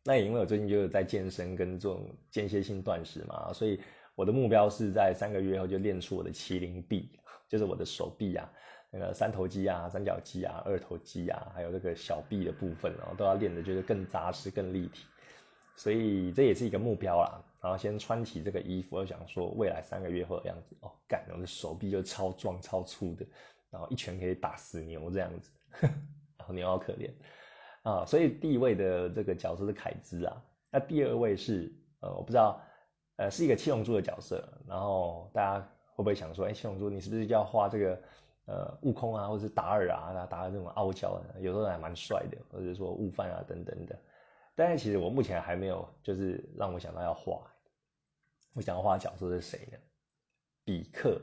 [0.04, 3.80] 那也因为我最近就是在健身跟这种间歇性断食嘛，所以
[4.14, 7.10] 我的目标是在三个月后就练出我的麒麟臂，
[7.56, 8.52] 就是我的手臂啊，
[8.92, 15.06] 那个三头肌啊、三角肌啊、二头肌啊，还有这个小臂的部分，然后都要练的就是更扎实、更立体。
[15.78, 23.26] 所以这也是一个目标啦，然后先穿起这个衣服，我想说未来三个月后的样子哦，干，我的手臂就超壮超粗的，
[23.70, 25.52] 然后一拳可以打死牛这样子，
[26.38, 27.10] 然后牛好可怜
[27.84, 32.62] 啊，所以第一位的这个角色是凯兹啊，那第二位是呃，我不知道，
[33.18, 38.02] 呃，是一个七龙珠的角色，然后大家会不会想说，哎，七龙珠你是不是要画这个
[38.46, 43.98] 呃悟空啊，或者是达尔啊，达尔这种傲娇的，有时候还蛮帅的，或者说悟饭啊等等的。
[44.54, 47.42] 但是其实我目前还没有，就是让我想到要画。
[48.54, 49.78] 我想要画的角色是谁呢？
[50.64, 51.22] 比克，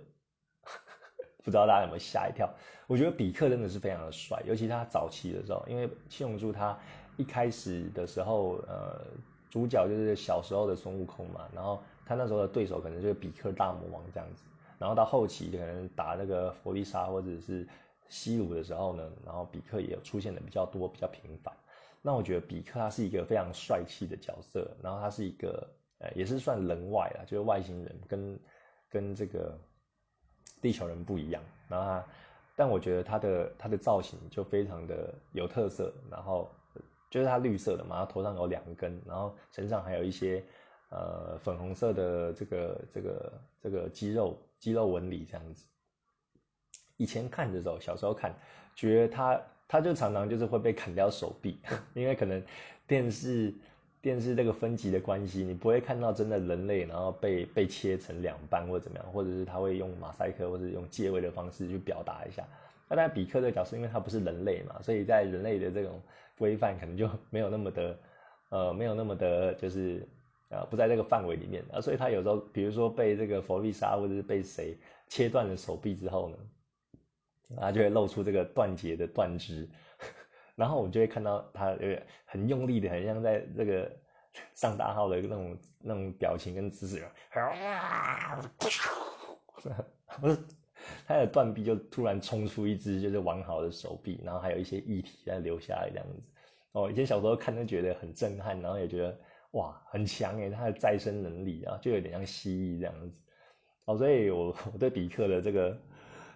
[1.43, 2.53] 不知道大家有没有吓一跳？
[2.87, 6.79] 我觉得比克真的是非常的帅，尤其他早期的时候，因为七龙珠他
[7.17, 9.03] 一开始的时候，呃，
[9.49, 14.45] 主角就是小时候的孙悟空嘛，然后他那时候的对手可能就是比克大魔王这样子，
[14.83, 17.65] 然后到后期可能打那个弗利沙或者是
[18.09, 21.55] 西鲁的时候呢，然后比克也有出现的比较多，比较频繁。
[22.03, 28.41] 那我觉得比克他是一个非常帅气的角色，然后他是一个呃也是算人外啦，就是外星人，跟
[28.91, 29.57] 跟这个
[30.61, 31.41] 地球人不一样。
[31.69, 32.07] 然后他，
[32.57, 36.51] 但我觉得他的他的造型就非常的有特色，然后
[37.09, 40.45] 就是他绿色的嘛，他头上有两根，然后身上还有一些
[40.91, 45.67] 呃粉红色的这个这个这个肌肉肌肉纹理这样子。
[46.97, 48.33] 以前看的时候，小时候看，
[48.75, 49.43] 觉得他。
[49.69, 51.59] 他就常常就是会被砍掉手臂，
[51.95, 52.43] 因为可能
[52.87, 53.55] 电视
[54.03, 62.47] 电视这个分级的关系，你不会看到真的人类，然后被被切成两半或者怎么样，或者是他会用马赛克或者用借位的方式去表达一下。
[62.87, 66.03] 那但比克这个角色，因为他不是人类嘛，所以在人类的这种
[66.37, 67.99] 规范可能就没有那么的
[68.51, 70.07] 呃没有那么的，就是
[70.53, 76.37] 呃不在这个范围里面啊，所以他有时候比如说被这个佛利沙或者是被谁切断了手臂之后呢？
[77.57, 79.69] 然后就会露出这个断节的断肢，
[80.57, 83.91] 然后我们就会看到他有点很用力的，很像在这个
[84.55, 87.05] 上大号的那种那种表情跟姿势，
[90.21, 90.39] 不是
[91.07, 96.23] 他的断臂就突然冲出一只就是完好的手臂，然后还有一些液体在流下来这样子。
[96.73, 99.21] 哦，以前小时候看都觉得很震撼，然后也觉得
[99.53, 103.21] 哇很强诶，他的再生能力啊，就有点像蜥蜴这样子。
[103.87, 105.77] 哦，所以我 我对比克的这个。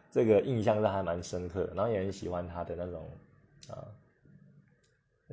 [0.09, 3.07] 这个印象是还蛮深刻，然后也很喜欢他的那种
[3.69, 3.85] 啊，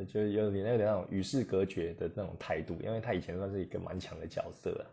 [0.05, 4.85] 就有点有点那种与世隔绝的那种态度，因为他以前算是一个蛮强的角色，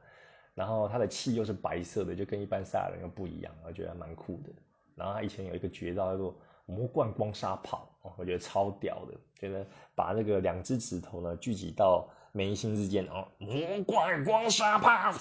[0.55, 4.51] 然后他的气又是白色的，就跟一般赛亚人又不一样，我觉得蛮酷的。
[4.95, 15.13] 然后他以前有一个绝招叫做魔贯光沙炮，我觉得超屌的，觉得把那个两只指头呢聚集到眉心之间，哦魔怪光沙炮。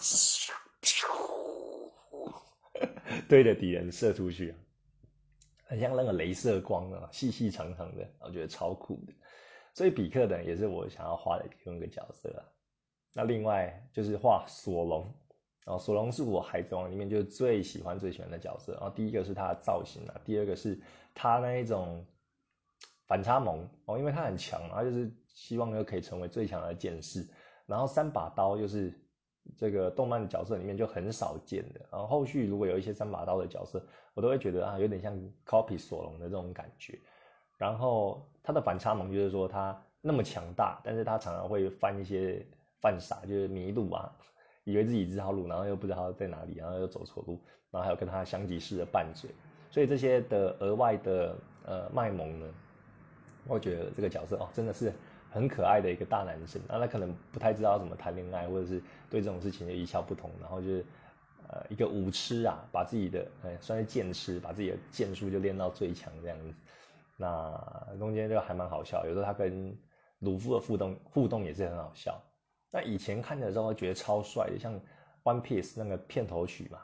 [3.28, 4.56] 对着敌人射出去，
[5.66, 9.14] 很像那个镭射光啊，细细长长的，我觉得超酷的。
[9.74, 12.42] 所以比克呢也是我想要画的其中一个角色啊。
[13.14, 15.14] 那另外就是画索隆，
[15.66, 18.74] 然后索隆是我海贼王里面就最喜欢最喜欢的角色。
[18.74, 20.80] 然后第一个是他的造型啊，第二个是
[21.14, 22.06] 他那一种
[23.08, 27.28] 反差萌哦，因为他很强，他就是希望又可以成为最强的剑士。
[27.66, 28.94] 然后三把刀又是
[29.58, 31.80] 这个动漫的角色里面就很少见的。
[31.92, 35.16] 然后后续如果有一些三把刀的角色，我都会觉得啊，有点像
[35.46, 37.00] copy 索隆的这种感觉。
[37.58, 42.46] 然后他的反差萌就是说他那么强大，但是他常常会犯一些
[42.82, 44.10] 犯傻，就是迷路啊，
[44.64, 47.40] 以为自己知道路，然后又不知道在哪里，然后又走错路，
[47.70, 49.30] 然后还有跟他相及式的拌嘴，
[49.70, 52.48] 所以这些的额外的呃卖萌呢，
[53.46, 54.94] 我觉得这个角色哦真的是
[55.30, 60.86] 很可爱的一个大男生，那他可能不太知道怎么谈恋爱，或者是对这种事情就一窍不通，然后就是
[61.48, 66.54] 呃一个武痴啊，把自己的哎算是剑痴，把自己的剑术就练到最强这样子。
[67.18, 69.78] 那中间就还蛮好笑，有时候他跟
[70.20, 72.22] 鲁夫的互动互动也是很好笑。
[72.72, 74.74] 那以前看的时候觉得超帅的，像
[75.24, 76.80] 《One Piece》那个片头曲嘛，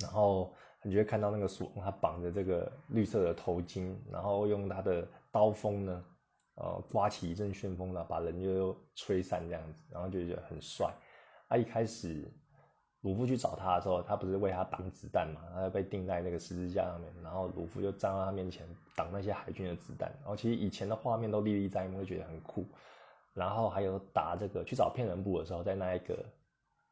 [0.00, 6.04] 然后你就会看到那个索隆他绑着这个绿色的头巾，然后用他的刀锋呢，
[6.56, 10.92] 呃，刮起一阵旋风呢，把人又吹散这样子，然后就觉得很帅。
[11.48, 12.30] 他一开始。
[13.04, 15.42] 鲁夫去找他的时候，他不是为他挡子弹嘛？
[15.52, 20.10] 他被钉在那个十字架上面，然后鲁夫就站在他面前挡那些海军的子弹。
[20.20, 22.64] 然后其实以前的画面都历历在目，会觉得很酷。
[23.34, 26.24] 然后还有打这个去找骗人部的时候，在那一个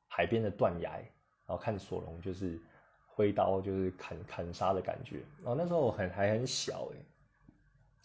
[0.07, 0.99] 海边的断崖，
[1.47, 2.61] 然后看索隆就是
[3.07, 5.23] 挥刀就是砍砍杀的感觉。
[5.39, 6.99] 然后那时候我很还很小哎，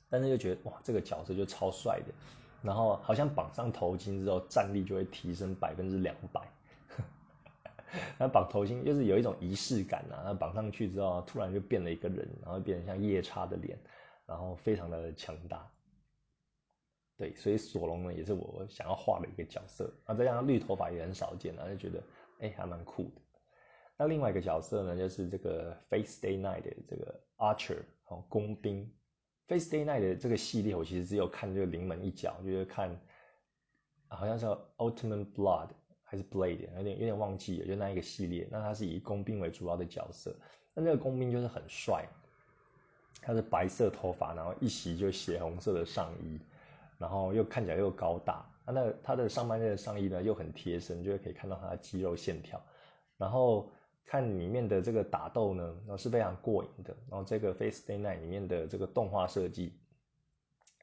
[0.09, 2.13] 但是就觉得哇，这个角色就超帅的。
[2.63, 6.41] 然后好像绑上头巾之后，战力就会提升百分之两百。
[8.17, 13.77] 那绑头巾就是有一种仪式感呐，那绑上去之后，突然就变了一个人，然后变成像夜叉的脸，
[14.25, 15.71] 然后非常的强大。
[17.15, 19.93] 对，所以索隆呢也是我想要画的一个角色。
[20.05, 22.03] 那这样绿头发也很少见，然后就觉得
[22.39, 23.21] 哎还蛮酷的。
[23.97, 28.91] 那另外一个角色呢，就是这个 Face Day Night 的这个 Archer 哦，工兵。
[29.47, 32.95] Face Day Night 的这个系列，我其实只有看这个临门一脚，就是看
[34.07, 35.69] 好像叫 Ultimate Blood。
[36.09, 38.47] 还是 Blade，有点有点忘记了，就那一个系列。
[38.49, 40.33] 那他是以工兵为主要的角色，
[40.73, 42.07] 那那个工兵就是很帅，
[43.21, 46.39] 他是白色头发，然后一袭就血红色的上衣，
[46.97, 48.49] 然后又看起来又高大。
[48.65, 52.65] 那他的上半身的上衣呢又很贴身，就会可以看到他的肌肉线条。
[53.17, 53.69] 然后
[54.07, 56.95] 看里面的这个打斗呢，然后是非常过瘾的。
[57.09, 59.77] 然后这个 Face Day Night 里面的这个动画设计，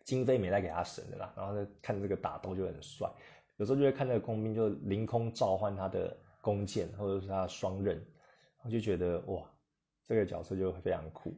[0.05, 1.33] 经费没再给他省的啦。
[1.35, 3.11] 然后呢，看这个打斗就很帅。
[3.57, 8.05] 有时候就会看那个工兵就凌空召唤他的弓箭，或者是他的双刃，
[8.63, 9.43] 我就觉得哇，
[10.07, 11.35] 这个角色就非常酷。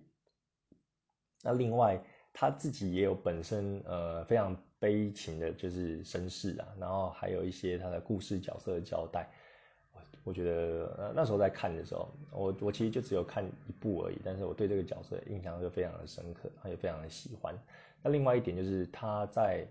[1.44, 9.30] 那另外他自己也有本身呃非常悲情的，就是身世啊，然后还有一些他的故事角色的交代。
[10.26, 17.56] 我觉得呃那时候在看的时候，我我其实就只有看一部而已，但是我对这个角色印象就非常的深刻，而且非常的喜欢。
[18.02, 19.66] 那另外一点就是他在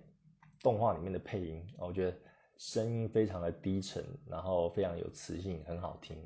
[0.62, 2.18] 动画里面的配音，我觉得。
[2.58, 6.18] 声音非常的低沉，然后非常有磁性，很好听。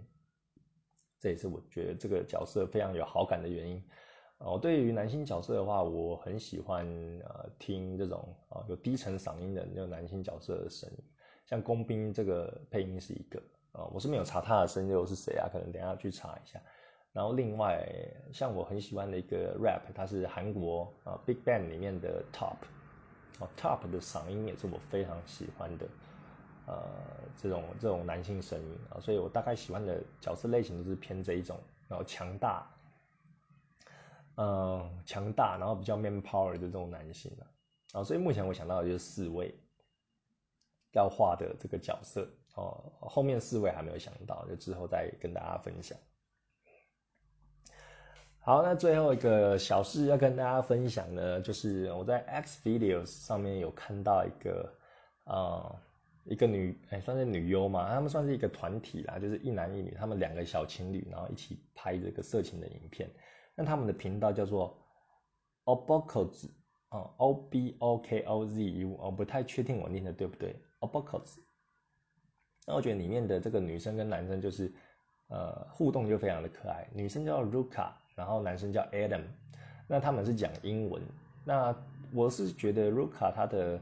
[1.19, 3.83] 这也是我觉得这个角色非常有好感的原因。
[4.37, 6.85] 哦，对于男性角色的话，我很喜欢
[7.25, 11.03] 呃听这种啊有低沉嗓音的那种男性角色的声音，
[11.47, 16.61] 像工兵这个配音是一个啊，我是没有查他的声优是谁啊，可能等下去查一下。
[17.11, 17.87] 然后另外
[18.31, 22.57] 像我很喜欢的一个 rap，他是韩国啊 Big Bang 里面的 Top，
[23.39, 25.87] 哦 Top 的嗓音也是我非常喜欢的。
[26.67, 26.87] 呃，
[27.35, 32.69] 这种这种男性声音啊，所以我大概喜欢的角色类型都是偏这一种，然后强大，
[34.35, 39.51] 嗯，强大，然后比较 man power 的这种男性啊，啊，所以目前我想到的就是四位
[40.91, 42.29] 要画的这个角色
[42.59, 45.97] 哦，后面四位还没有想到，就之后再跟大家分享。
[48.41, 54.73] 好，那最后一个小事要跟大家分享呢，就是我在 X Videos 上面有看到一个
[55.25, 55.79] 呃。
[56.25, 63.09] 一个女哎，算是女优嘛，他们算是一个团体啦，就是一男一女，他们两个小情侣，然后一起拍这个色情的影片。
[63.55, 64.77] 那他们的频道叫做
[65.63, 66.47] Obokoz
[66.89, 71.39] 啊，O B O K O Z U，我不太确定我念的对不对，Obokoz。
[72.65, 74.71] 那我觉得里面的这个女生跟男生就是
[75.29, 79.23] 呃互动就非常的可爱，女生叫 Ruka，然后男生叫 Adam，
[79.87, 81.01] 那他们是讲英文。
[81.45, 81.75] 那
[82.13, 83.81] 我是觉得 Ruka 他的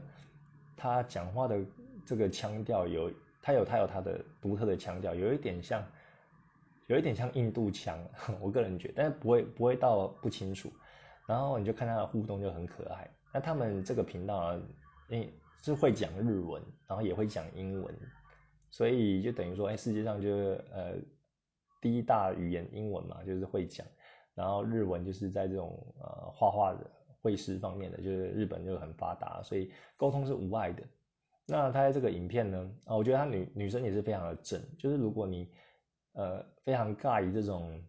[0.76, 1.58] 他讲话的。
[2.06, 3.12] 这个腔调有，
[3.42, 5.84] 他有他有他的独特的腔调，有一点像，
[6.86, 8.02] 有一点像印度腔，
[8.40, 10.72] 我个人觉得，但是不会不会到不清楚。
[11.26, 14.58] 然后你就看他的互动就很可爱，那他们这个频道啊，
[15.10, 17.94] 因是会讲日文，然后也会讲英文，
[18.70, 20.94] 所以就等于说，哎，世界上就是呃
[21.80, 23.86] 第一大语言英文嘛，就是会讲，
[24.34, 26.78] 然后日文就是在这种呃画画的
[27.20, 30.82] 绘师方面的，就是日本就很发达，所以沟通是无碍的。
[31.46, 35.48] 那他在这个影片呢，啊，我觉得他女女生也是非常的正，就是如果你
[36.12, 37.80] 呃非常尬于这种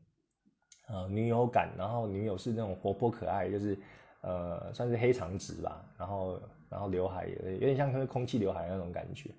[0.87, 3.77] 呃女友感，然后女友是那种活泼可爱，就是
[4.21, 6.41] 呃算是黑长直吧，然后。
[6.71, 9.31] 然后刘海有点像是空气刘海那种感觉，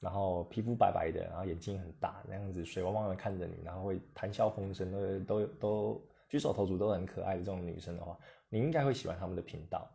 [0.00, 8.18] 然后皮肤白白的，然后眼睛很大，那样子水汪汪的看着你，然后会谈笑风生，都都都举手投足都很可爱的这种女生的话，
[8.48, 9.90] 你应该会喜欢他们的频道。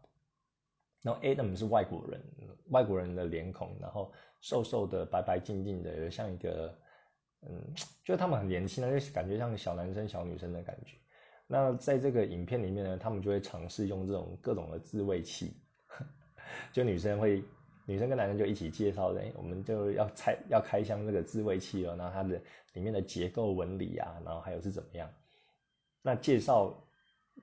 [1.02, 2.22] 然后 Adam 是外国人，
[2.70, 6.78] 外国人的脸孔，然后瘦瘦的，白白净净的，像一个
[7.42, 7.74] 嗯，
[8.04, 10.98] 就他们很年轻，就感觉像小男生小女生的感觉。
[11.48, 15.60] 那在这个影片里面呢，他们就会尝试用这种各种的自慰器。
[16.72, 17.44] 就女生会，
[17.86, 22.40] 女生跟男生就一起介绍的，我们就要拆要开箱这个自慰器了，然后它的
[22.74, 25.10] 里面的结构纹理啊，然后还有是怎么样？
[26.02, 26.74] 那介绍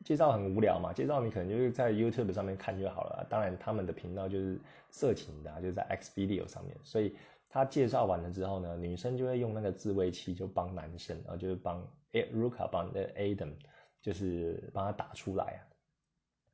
[0.05, 3.27] 介绍很无聊嘛，介绍你可能就是在 YouTube 上面看就好了。
[3.29, 4.59] 当然他们的频道就是
[4.91, 7.17] 色情的，就是在 X Video 上面，所以
[7.49, 13.53] 他介绍完了之后呢，女生就会用那个自慰器就帮男生，然后就是帮 Ruka 帮的 Adam，
[14.01, 15.61] 就是帮他打出来啊。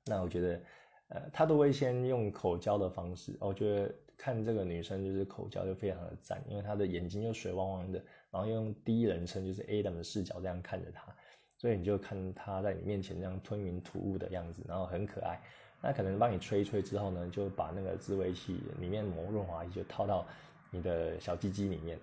[0.06, 0.60] 那我觉得。
[1.08, 11.14] 呃，他都会先用口交的方式，我觉得看这个女生就是口交就非常的赞，因为她的眼睛就水汪汪的，然后用第一人称就是 Adam 的视角这样看着她，
[11.58, 15.38] 所以你就看她在你面前这样吞云吐雾的样子，然后很可爱。
[15.82, 20.26] 那可能帮你吹一吹之后呢，就把那个自慰器里面膜润滑液就套到
[20.70, 21.98] 你的小鸡鸡里面，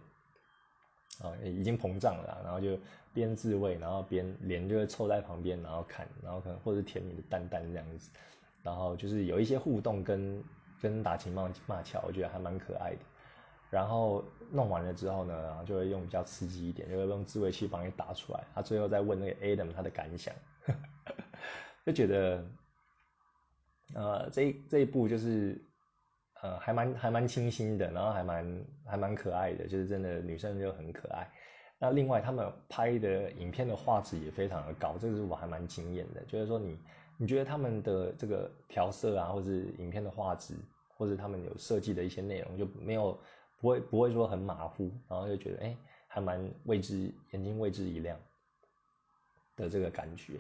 [1.24, 2.78] 啊，已经膨胀了，然后就
[3.12, 8.12] 边自慰，然后边脸就会凑在旁边，然后看，然后可能或者舔你的蛋蛋这样子。
[8.64, 10.44] 然后就是有一些互动跟
[10.82, 13.00] 跟打情骂骂俏，我觉得还蛮可爱的。
[13.70, 18.44] 然后弄完了之后呢，然后就会用比较刺激一点，就会用自慰器帮你打出来。
[18.54, 20.34] 他最后再问那个 Adam 他的感想，
[21.86, 22.46] 就觉得，
[23.96, 25.64] 呃，这这一部就是
[26.42, 31.32] 呃还蛮还蛮清新的，然后还蛮还蛮可爱的，就是真的女生就很可爱。
[31.80, 36.78] 那另外他们拍的影片的画质也非常的高，这个是我还蛮惊艳的，就是说你。
[37.22, 40.56] 你觉得他们的这个调色啊，或者影片的画质，
[40.98, 43.16] 或者他们有设计的一些内容，就没有
[43.60, 48.20] 不会不会说很马虎，然后就觉得哎，还蛮为之眼睛为之一亮
[49.56, 50.40] 的这个感觉。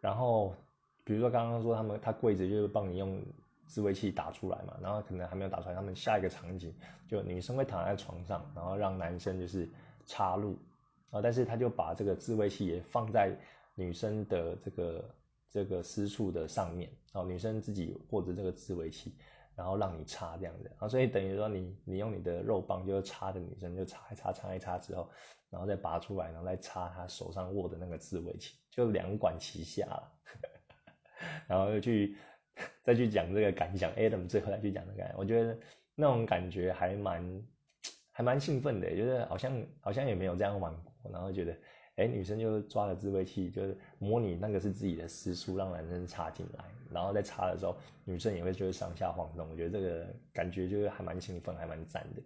[0.00, 0.54] 然后
[1.02, 3.20] 比如说刚刚说他们他柜子就是帮你用
[3.66, 6.72] 自慰器打出来嘛，然后可能还没有打出来，他们下一个场景
[7.08, 9.68] 就女生会躺在床上，然后让男生就是
[10.06, 10.56] 插入
[11.10, 13.36] 啊，但是他就把这个自慰器也放在
[13.74, 15.04] 女生的这个。
[15.52, 19.14] 这个私处的上面，哦，女生自己握着这个自慰器，
[19.54, 25.10] 然后让你插这样子，啊，所以等于说你你用你的肉棒就插着女生就插一插插一插之后，
[25.50, 30.12] 然后再拔出来，然后再插她手上握的那个自慰器，就两管齐下了，
[31.46, 32.16] 然后又去
[32.82, 35.58] 再去讲这个感想，Adam 最后再去讲这个，我觉得
[35.94, 37.46] 那种感觉还蛮
[38.10, 41.54] 还蛮兴奋的，就是好像好像也没有这样玩过，然后觉得。
[41.96, 49.50] 哎，女生就抓了自慰器，就是模拟那个是自己的私处，让男生插进来，然后在插的时候，女生也会就是上下晃动。
[49.50, 52.22] 我觉得这个感觉就是还蛮兴奋，还蛮赞的。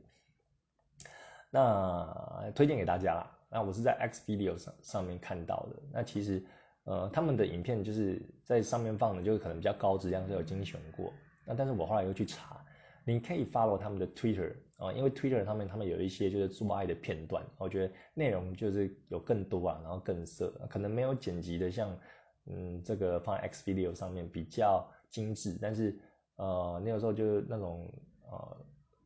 [1.50, 3.32] 那推荐给大家啦。
[3.48, 5.82] 那我是在 X Video 上上面看到的。
[5.92, 6.44] 那其实，
[6.84, 11.12] 呃，他们的影片就是在上面放的，就是可能比较高质量，是有精选过。
[11.44, 12.64] 那但是我后来又去查，
[13.04, 14.54] 你可以 follow 他们的 Twitter。
[14.78, 21.98] 啊，因为 Twitter 上面他们有一些就是做爱的片段，我觉得内容就是有更多啊，然后更色，可能没有剪辑的像，
[22.44, 25.98] 嗯，这个放在 X Video 上面比较精致，但是
[26.36, 27.90] 呃，你有时候就是那种
[28.30, 28.56] 呃，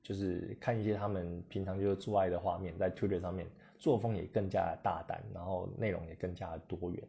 [0.02, 3.46] 就是看一些他们平常就是做爱的画面，在 Twitter 上面
[3.78, 7.08] 作风也更加大胆，然后内容也更加多元，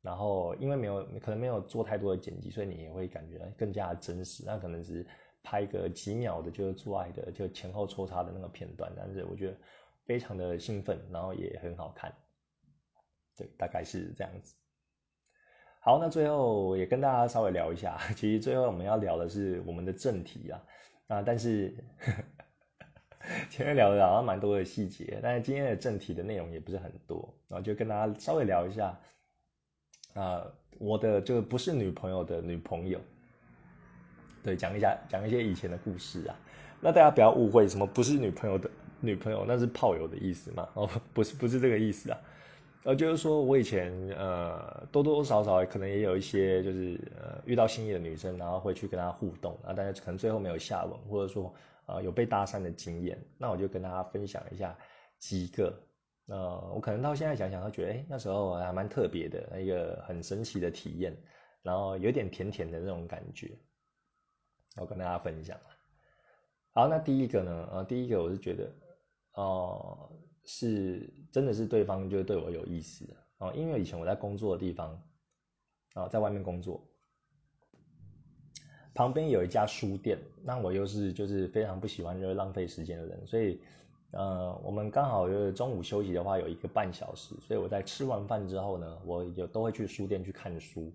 [0.00, 5.06] 然后因为没有可能没有做太多的剪辑，所以你也会感觉更加真实，那可能只是。
[5.42, 9.56] 拍个几秒的，就是做爱的，就前后抽插的那个片段，但是我觉得
[10.04, 12.14] 非常的兴奋，然后也很好看，
[13.36, 14.54] 对，大概是这样子。
[15.80, 20.64] 好，那最后也跟大家稍微聊一下， 其实最后我们要聊的是我们的正题啊，
[21.08, 21.74] 啊，但是
[23.50, 28.96] 前面聊的好像蛮多的细节，但是今天的正题的内容也不是很多，然后就跟大家稍微聊一下，
[30.14, 30.46] 啊，
[30.78, 33.00] 我的就不是女朋友的女朋友。
[34.42, 36.34] 对，讲一下讲一些以前的故事啊，
[36.80, 38.70] 那大家不要误会，什么不是女朋友的
[39.00, 40.68] 女朋友，那是炮友的意思嘛？
[40.74, 42.18] 哦，不是不是这个意思啊，
[42.84, 51.54] 呃，就是说我以前呃多多少少可能也有一些就是呃遇到心仪的女生，然后会去跟她互动啊，但是可能最后没有下文，或者说
[51.86, 54.76] 呃有被搭讪的经验，那我就跟大家分享一下
[55.18, 55.72] 几个，
[56.26, 61.16] 呃，我可能到现在想想都觉得，哎，那时候还蛮特别的一个很神奇的体验，
[61.62, 63.52] 然后有点甜甜的那种感觉，
[64.76, 65.58] 我跟大家分享
[66.72, 68.72] 好，那第一个呢，呃，第一个我是觉得，
[69.34, 70.10] 哦。
[70.44, 73.06] 是，真的是对方就对我有意思
[73.38, 75.00] 哦，因为以前我在工作的地方，
[75.94, 76.84] 啊，在外面工作，
[78.92, 83.60] 旁边有一家书店，那我又是就是非常不喜欢就是浪费时间的人，所以，
[84.10, 90.92] 呃，我们刚好就是中午休息的话有一个半小时，所以我在吃完饭之后呢，我就都会去书店去看书，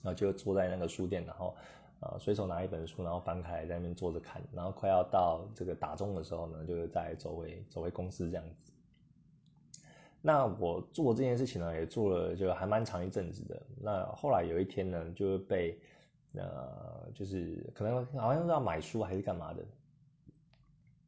[0.00, 1.56] 然后就坐在那个书店，然后。
[2.04, 8.72] 啊，随手拿一本书，然后翻开在那边坐着看，然后快要到这个打钟的时候呢，就是再走回走回公司这样子。
[10.20, 13.62] 那我做这件事情呢，也做了就还蛮长一阵子的。
[13.80, 15.78] 那后来有一天呢，就被
[16.34, 19.64] 呃，就是可能好像是要买书还是干嘛的，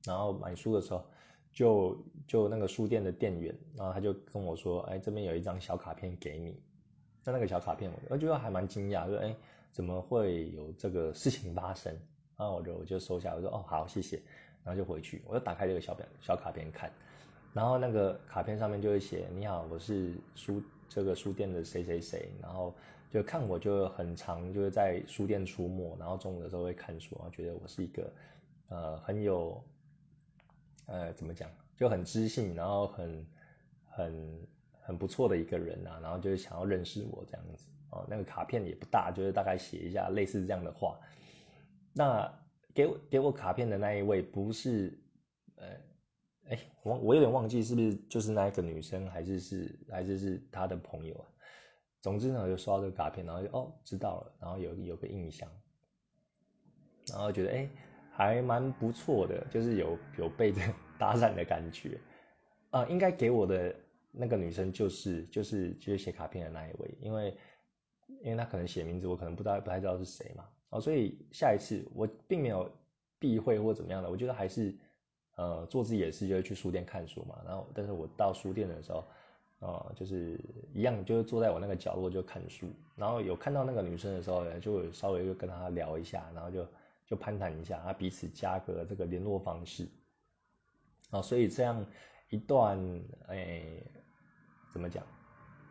[0.04, 1.04] 然后买书的时候，
[1.52, 6.58] 就就那个书店的店员，然后他就跟我说：“哎，这边有一张小卡片给你。”
[7.22, 9.36] 那那个小卡片，我觉得还蛮惊讶，说：“哎。”
[9.76, 11.92] 怎么会有这个事情发生？
[12.34, 14.22] 然后我就我就收下，我说哦好谢谢，
[14.64, 16.90] 然后就回去，我就打开这个小表小卡片看，
[17.52, 22.74] 然后那个卡片上面就会写你好，我是书这个书店的谁谁谁，然后
[23.10, 28.10] 就看我就很长就是在书店出没，然后中午的时候会看书，然后觉得我是一个
[28.70, 29.62] 呃很有
[30.86, 33.26] 呃怎么讲就很知性，然后很
[33.90, 34.46] 很
[34.80, 37.66] 很不错的一个人啊，然后就是想要认识我这样子。
[38.08, 40.98] 那个卡片也不大，就是大概写一下类似这样的话。
[41.98, 42.30] 那
[42.74, 45.02] 给我给我卡片的那一位不是，
[45.54, 45.66] 呃，
[46.50, 51.24] 哎，我我有点忘记是不是就是那一个女生，还是是还是是她的朋友啊？
[52.02, 55.50] 总之呢，我就刷到这个卡片，然后就哦知道了，然后有有个印象，
[57.08, 57.70] 然后觉得哎
[58.12, 60.60] 还蛮不错的，就是有有被这
[60.98, 61.98] 搭讪的感觉
[62.68, 62.84] 啊。
[62.88, 63.74] 应该给我的
[64.12, 67.34] 那个女生就是就是就是写卡片的那一位，因为。
[68.26, 72.68] 因为他可能写名字，我可能不知道不太知道是谁嘛，哦，所以下一次我并没有
[73.20, 74.74] 避讳或怎么样的，我觉得还是
[75.36, 77.36] 呃做自己的事，就是去书店看书嘛。
[77.46, 79.04] 然后，但是我到书店的时候，
[79.60, 80.40] 呃，就是
[80.74, 82.66] 一样，就是坐在我那个角落就看书。
[82.96, 86.66] 然后有看到那个女生的时候，就稍微就跟她聊一下，然后就
[87.06, 89.86] 就攀谈一下，啊，彼此加个这个联络方式。
[91.12, 91.86] 哦，所以这样
[92.30, 92.76] 一段
[93.28, 93.62] 哎，
[94.72, 95.06] 怎么讲？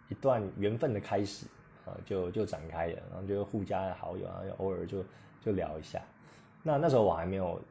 [0.07, 1.47] 一段缘分的开始。
[1.85, 5.03] 啊，就就展开了，然后就互加好友，然后偶尔就
[5.41, 6.01] 就聊一下。
[6.63, 7.61] 那那时候我还没有，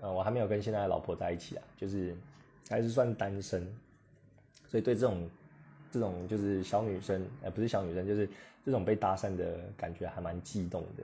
[0.00, 2.16] 呃，我还没有跟现在的老婆在一起啊，就是
[2.68, 3.66] 还是算单身，
[4.68, 5.28] 所以对这种
[5.90, 8.28] 这种就是小女生，呃，不是小女生，就是
[8.64, 11.02] 这种被搭讪的感觉还蛮激动的。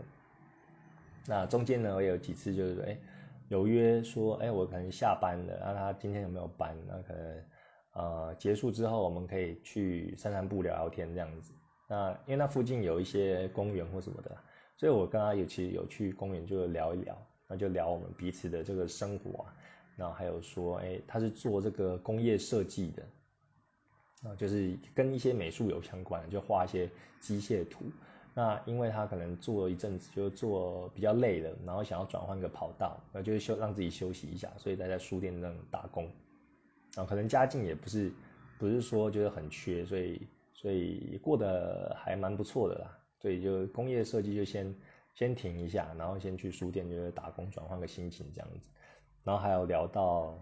[1.26, 2.96] 那中间呢，我有几次就是说哎
[3.48, 6.76] 有约说，哎，我可能下班了，那他今天有没有班？
[6.86, 7.44] 那可能
[7.94, 11.52] 呃结束之后，我们可以去散散步、聊聊天这样子。
[11.92, 14.30] 那因为那附近有一些公园或什么的，
[14.76, 17.18] 所以我跟他有其实有去公园就聊一聊，
[17.48, 19.52] 那就聊我们彼此的这个生活啊，
[19.96, 23.02] 然后还有说，哎，他是做这个工业设计的，
[24.22, 26.88] 啊，就是跟一些美术有相关的，就画一些
[27.18, 27.84] 机械图。
[28.34, 36.08] 那因为他可能做一阵子就做比较累了，然后想要转换个跑道，那就是休让自己休息一下，所以待在书店那打工。
[36.94, 38.12] 啊，可能家境也不是
[38.60, 40.24] 不是说觉得很缺，所以。
[40.60, 44.76] 所以过得还蛮不错的啦，所以就工业设计就先
[45.14, 48.60] 先停一下，然后先去书店就是打工转换个心情这样子，
[49.24, 50.38] 然后还有聊到，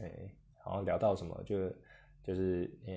[0.00, 0.10] 哎，
[0.58, 1.70] 好像聊到什么就
[2.24, 2.94] 就是呃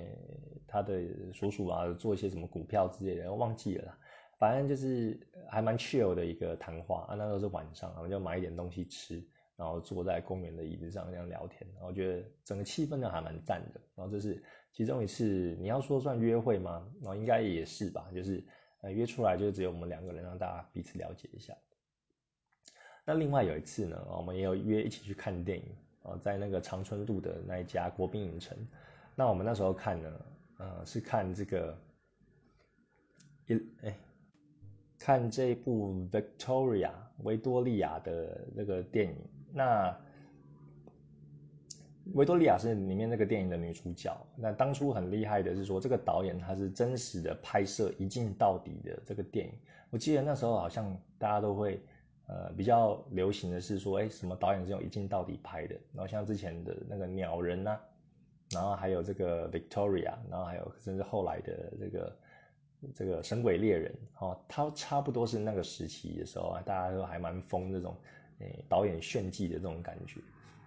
[0.66, 1.00] 他的
[1.32, 3.96] 叔叔啊做一些什么股票之类的，忘记了，
[4.36, 5.16] 反正就是
[5.48, 9.24] 还蛮 chill 的一个谈话啊，那时候是晚上，我们就买一点东西吃。
[9.56, 13.80] 然后坐在公园的椅子上这样聊天，然后觉得整个气氛呢还蛮赞的。
[13.94, 14.42] 然后这是
[14.72, 15.24] 其中一次，
[15.60, 16.86] 你要说算约会吗？
[17.00, 18.42] 然后应该也是吧，就是
[18.82, 21.54] 呃约出来就只有我们两个人，让大家彼此了解一下。
[23.04, 25.64] 那另外有一次呢，我们也有约一起去看电影
[26.02, 28.56] 啊，在那个长春路的那一家国宾影城。
[29.14, 30.20] 那我们那时候看呢，
[30.58, 31.76] 呃，是看这个
[33.46, 33.94] 一哎。
[35.02, 36.90] 看这一部《Victoria》
[37.22, 39.16] 维多利亚的那个电影，
[39.50, 39.98] 那
[42.14, 44.16] 维多利亚是里面那个电影的女主角。
[44.36, 49.52] 那当初很厉害的是说，这个导演他是真实的拍摄一镜到底的这个电影。
[49.90, 51.80] 我记得那时候好像大家都会
[52.26, 55.74] 呃比较流行的是说，哎，什么导演是用一镜到底拍的？
[55.92, 57.78] 然后像之前的那个鸟人呐，
[58.50, 62.16] 然后还有这个 Victoria，然后还有甚至后来的这个
[62.94, 67.96] 这个神鬼猎人哦，他差不多是那个时期的时候啊，大家都还蛮疯这种
[68.38, 70.20] 诶导演炫技的这种感觉。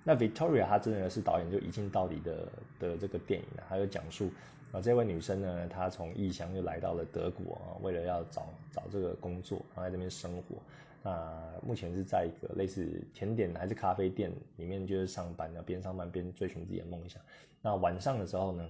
[0.04, 2.47] 那 Victoria 她真的是导演就一镜到底的
[2.80, 4.30] 的这个电影啊，还有讲述
[4.72, 10.58] 啊这位女生呢，她从异乡又来到了德国啊，为了要找找这个工作，然后在这边生活。
[11.06, 17.22] 那目前是在一个类似甜点还是咖啡店里面，就是上班，然后边上班边追寻自己的梦想。
[17.62, 18.70] 那晚上的时候呢，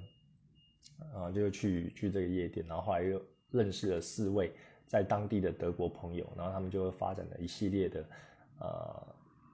[1.13, 3.21] 啊，就去去这个夜店，然后后来又
[3.51, 4.51] 认识了四位
[4.87, 8.05] 在当地的德国朋友，然后他们就会发展了一系列的
[8.59, 9.07] 呃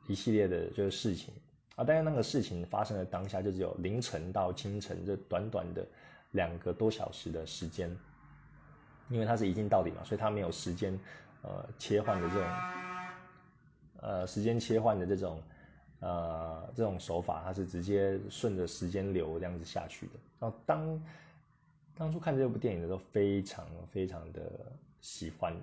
[0.08, 1.34] 一系列的就是事情
[1.80, 1.84] 啊。
[1.88, 5.86] 但是那个事情发生的当下，就只有凌晨到清晨这短短的
[6.32, 7.90] 两个多小时的时间，
[9.10, 11.00] 因为它是一镜到底嘛，所以它没有时间。
[11.42, 12.48] 呃，切换的这种，
[14.02, 15.42] 呃，时间切换的这种，
[16.02, 20.14] 呃，这种手法，它是直接顺着时间流这样子下去的。
[20.38, 21.02] 然后当
[21.96, 24.52] 当初看这部电影的时候，非常非常的
[25.00, 25.56] 喜欢。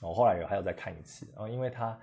[0.00, 1.96] 我后来有还有再看一次，然后因为他，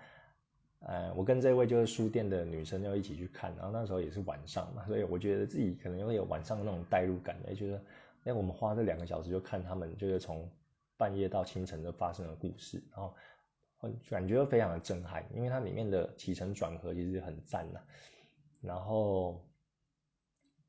[0.82, 7.84] 呃，我跟这位就是书店的女生要一起去看，然后那时候也是晚上嘛，所以我觉得自己可能会有晚上的那种代入感，也觉得，
[8.26, 10.48] 哎，我们花这两个小时就看他们，就是从。
[10.98, 13.16] 半夜到清晨的发生的故事，然后
[14.08, 17.80] 感觉非常的震撼，因为它里面的起承转合其实很赞呐。
[18.62, 19.44] 然后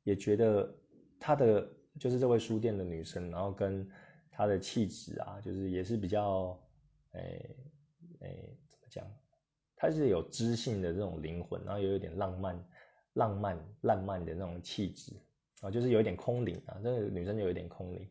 [0.01, 0.73] 也觉得
[1.19, 3.87] 她的就是这位书店的女生，然后跟
[4.31, 6.59] 她的气质啊，就是也是比较
[7.11, 7.55] 诶
[8.21, 9.05] 诶怎么讲，
[9.83, 12.57] 她是有知性的这种灵魂，然后又有点浪漫、
[13.15, 15.11] 浪漫、浪漫的那种气质
[15.59, 18.07] 啊，就是有一点空灵啊，这个女生就有点空灵。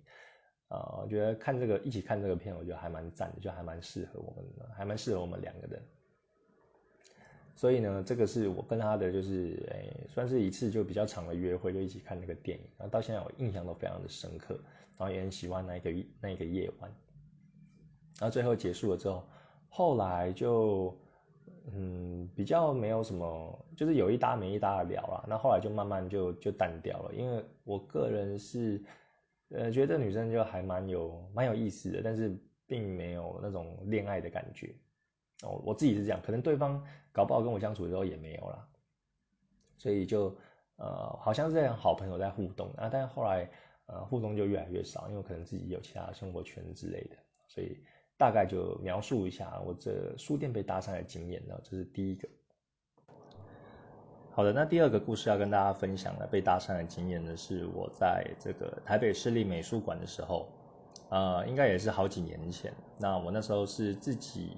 [0.68, 5.82] 啊，我觉得看这个一起看这个片，我觉得还蛮赞的，就还蛮适合我们的，还蛮适合我们两个人。
[7.56, 12.64] 所以呢，这个是我跟他的，就是诶，算是一次就比较长的约会，就一起看那个电影。
[12.76, 14.60] 然后到现在我印象都非常的深刻，
[14.98, 16.90] 然后也很喜欢那一个那一个夜晚。
[18.20, 19.24] 然后最后结束了之后，
[19.70, 20.94] 后来就
[21.70, 25.24] 嗯比较没有什么，就是有一搭没一搭的聊啦。
[25.28, 28.82] 那后来就慢慢就就淡掉了，因为我个人是。
[29.54, 32.34] 呃，觉得这女生就还蛮有蛮有意思的，但是
[32.66, 34.74] 并没有那种恋爱的感觉。
[35.42, 36.82] 哦，我自己是这样，可能对方
[37.12, 38.66] 搞不好跟我相处的时候也没有啦，
[39.76, 40.34] 所以就
[40.76, 43.46] 呃，好像是这样好朋友在互动啊，但是后来
[43.84, 47.76] 呃，互动就越来越少，因为可能自己有其他生活圈之类的，所以
[48.22, 52.28] 大概就描述一下我这书店被搭讪的经验呢，这是第一个。
[54.30, 60.46] 好的，那第二个故事要跟大家分享的被搭讪的经验呢，是我在这个台北市立美术馆的时候，
[61.08, 62.72] 呃，应该也是好几年前。
[62.96, 64.56] 那我那时候是自己，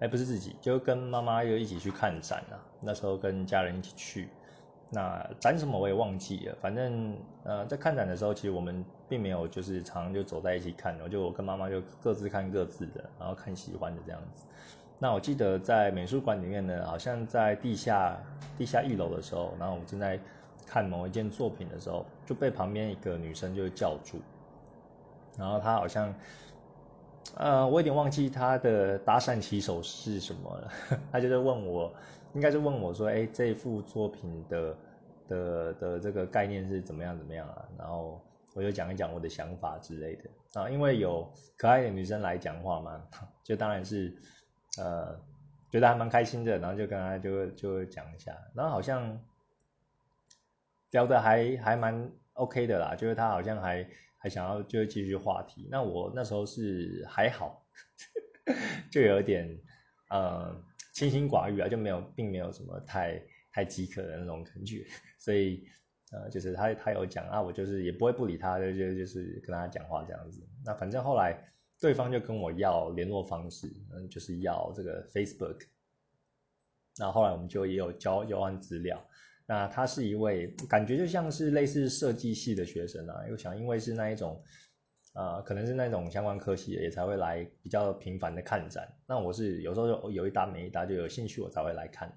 [0.00, 2.60] 哎，不是自己，就跟妈妈又一起去看展啊。
[2.78, 4.28] 那时候跟家人一起去，
[4.90, 6.54] 那展什么我也忘记了。
[6.60, 14.44] 反正呃，在看展的时候，其实我们并没有就是常常就走在一起看，然后就我跟妈妈就各自看各自的，然后看喜欢的这样子。
[14.98, 18.18] 那我记得在美术馆里面呢，好像在地下
[18.56, 20.18] 地下一楼的时候，然后我们正在
[20.66, 24.18] 看某一件作品的时候，就被旁边一个女生就叫住，
[25.36, 26.14] 然后她好像，
[27.36, 30.72] 呃，我有点忘记她的搭讪起手是什么了，
[31.12, 31.92] 她就在问我，
[32.32, 34.76] 应该是问我说，哎，这幅作品的
[35.28, 37.64] 的的这个概念是怎么样怎么样啊？
[37.78, 38.18] 然后
[38.56, 40.30] 我就讲一讲我的想法之类的
[40.60, 43.08] 啊，因为有可爱的女生来讲话嘛，
[43.44, 44.16] 就当然是。
[44.78, 45.18] 呃，
[45.70, 49.18] 觉得还蛮开心的，然后就跟他就就讲一下，然后好像
[50.90, 53.88] 聊的还还蛮 OK 的啦，就是他好像还
[54.18, 55.66] 还想要就继续话题。
[55.70, 57.64] 那我那时候是还好，
[58.92, 59.58] 就有点
[60.10, 60.54] 呃
[60.92, 64.84] 清心寡欲啊，就没有并没有什么太太饥渴的那种感觉，
[65.18, 65.66] 所以
[66.12, 70.46] 呃就是他他有讲啊，我就是也不会不理他，就就就是跟他讲话这样子。
[70.64, 71.36] 那反正后来。
[71.78, 75.60] 对方就跟我要联络方式，嗯，就是要这个 Facebook。
[76.96, 78.98] 那后来我们就也有交交换资料。
[79.46, 84.42] 那他是一位感觉就像是类似设计系的学生啊，又想因为是那一种，
[85.12, 88.90] 呃，可能是那种相关科系也才会来比较频繁的看展。
[89.06, 92.10] 那我是有时候有有一搭没一搭，就有兴趣我才会来看。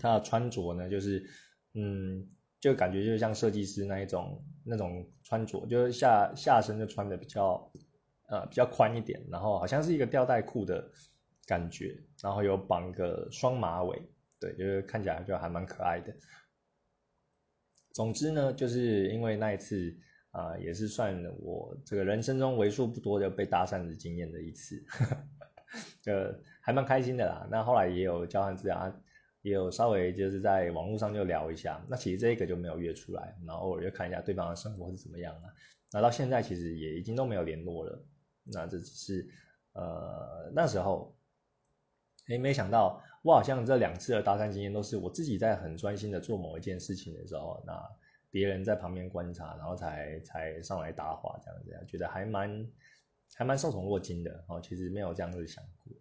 [0.00, 1.22] 他的穿着呢，就是
[1.74, 2.26] 嗯，
[2.62, 7.70] 就感觉就像设计师那一种那种穿着，就是下下身就穿的比较。
[8.28, 10.90] 呃，比较宽一点，然后好像是一个吊带裤的
[11.46, 14.00] 感觉，然后有绑个双马尾，
[14.40, 16.10] 对，就是看起来就还蛮可爱的。
[17.92, 19.94] 总之呢，就是因为那一次
[20.30, 24.82] 啊，也是算我这个人生中为数不多的被搭讪的经验的一次，
[26.00, 26.10] 就
[26.62, 27.46] 还蛮开心的啦。
[27.50, 28.90] 那后来也有交换资料，
[29.42, 31.84] 也有稍微就是在网络上就聊一下。
[31.88, 35.52] 那其实这个就没有约出来，然后偶尔就看一下对方的生活是怎么样啊。
[35.92, 38.02] 那到现在其实也已经都没有联络了。
[38.44, 39.28] 那这只是
[39.74, 41.14] 呃那时候，
[42.28, 47.72] 哎，没想到我好像这两次的搭讪经验都是我自己在很专心的做某一件事情的时候，那
[48.30, 52.66] 别人在旁边观察，然后才才上来搭话这样子，觉得还蛮
[53.34, 54.60] 还蛮受宠若惊的哦。
[54.60, 55.92] 其实没有这样子想过。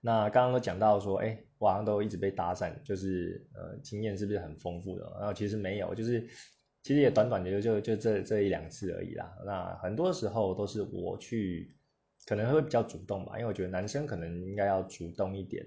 [0.00, 5.04] 那刚刚都讲到说，哎，我好像都一直被搭讪，就是呃经验是不是很丰富的？
[5.18, 6.26] 然后其实没有，就是。
[6.80, 9.36] 其实也短短的就就就这这一两次而已啦。
[9.44, 11.74] 那很多时候都是我去，
[12.24, 15.66] 可能会比较主动吧，因为我觉得男生可能应该要主动一点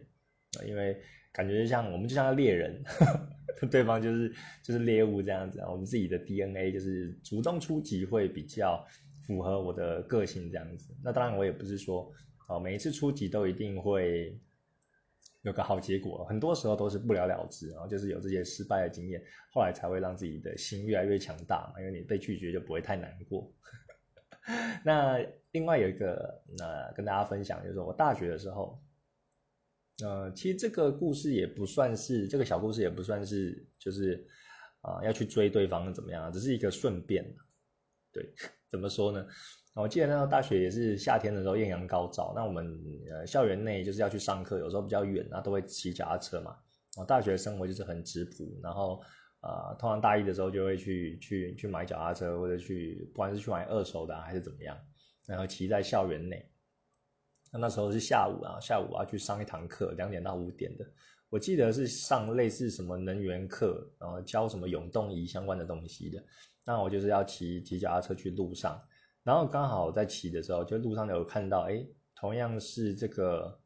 [0.65, 0.99] 因为
[1.31, 2.81] 感觉像我们就像猎人，
[3.69, 5.59] 对方就是就是猎物这样子。
[5.69, 8.83] 我们自己的 DNA 就是主动出击会比较
[9.27, 10.95] 符合我的个性这样子。
[11.03, 12.11] 那当然我也不是说
[12.59, 14.39] 每一次出击都一定会。
[15.43, 19.19] 有个好结果，很多时候都是不了了之，然后就是有这些失败的经验，
[19.51, 21.79] 后来才会让自己的心越来越强大嘛。
[21.79, 23.51] 因为你被拒绝就不会太难过。
[24.85, 25.17] 那
[25.49, 28.79] 另外有一个，那跟大家分享就是我大学的时候，
[30.03, 34.27] 呃，其实这个故事也不算是这个小故事，也不算是就是
[34.81, 37.25] 啊要去追对方怎么样，只是一个顺便。
[38.11, 38.31] 对，
[38.69, 39.25] 怎么说呢？
[39.73, 42.77] 我记得那时候大学也是夏天的时候艳阳高照，那我们
[43.09, 46.55] 呃校园内就是要去上课，有时候比较远啊，都会骑脚踏车嘛。
[46.97, 49.01] 我大学生活就是很质朴，然后
[49.41, 54.77] 呃通常大一的时候就会去去去买脚踏车，或者去不管是去买二手的还是怎么样，
[55.25, 56.45] 然后骑在校园内。
[57.53, 60.85] 那那时候是下午啊，下午要去上一堂课，两点到五点的。
[61.29, 66.21] 我记得是上类似什么能源课，然后教什么永动仪相关的东西的。
[66.65, 68.77] 那我就是要骑骑脚踏车去路上。
[69.23, 73.59] 然后刚好在骑的时候，就路上有看到，哎，同样是这个，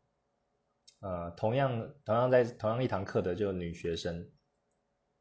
[0.99, 4.15] 呃，同样同样在同样一堂课的就女学生，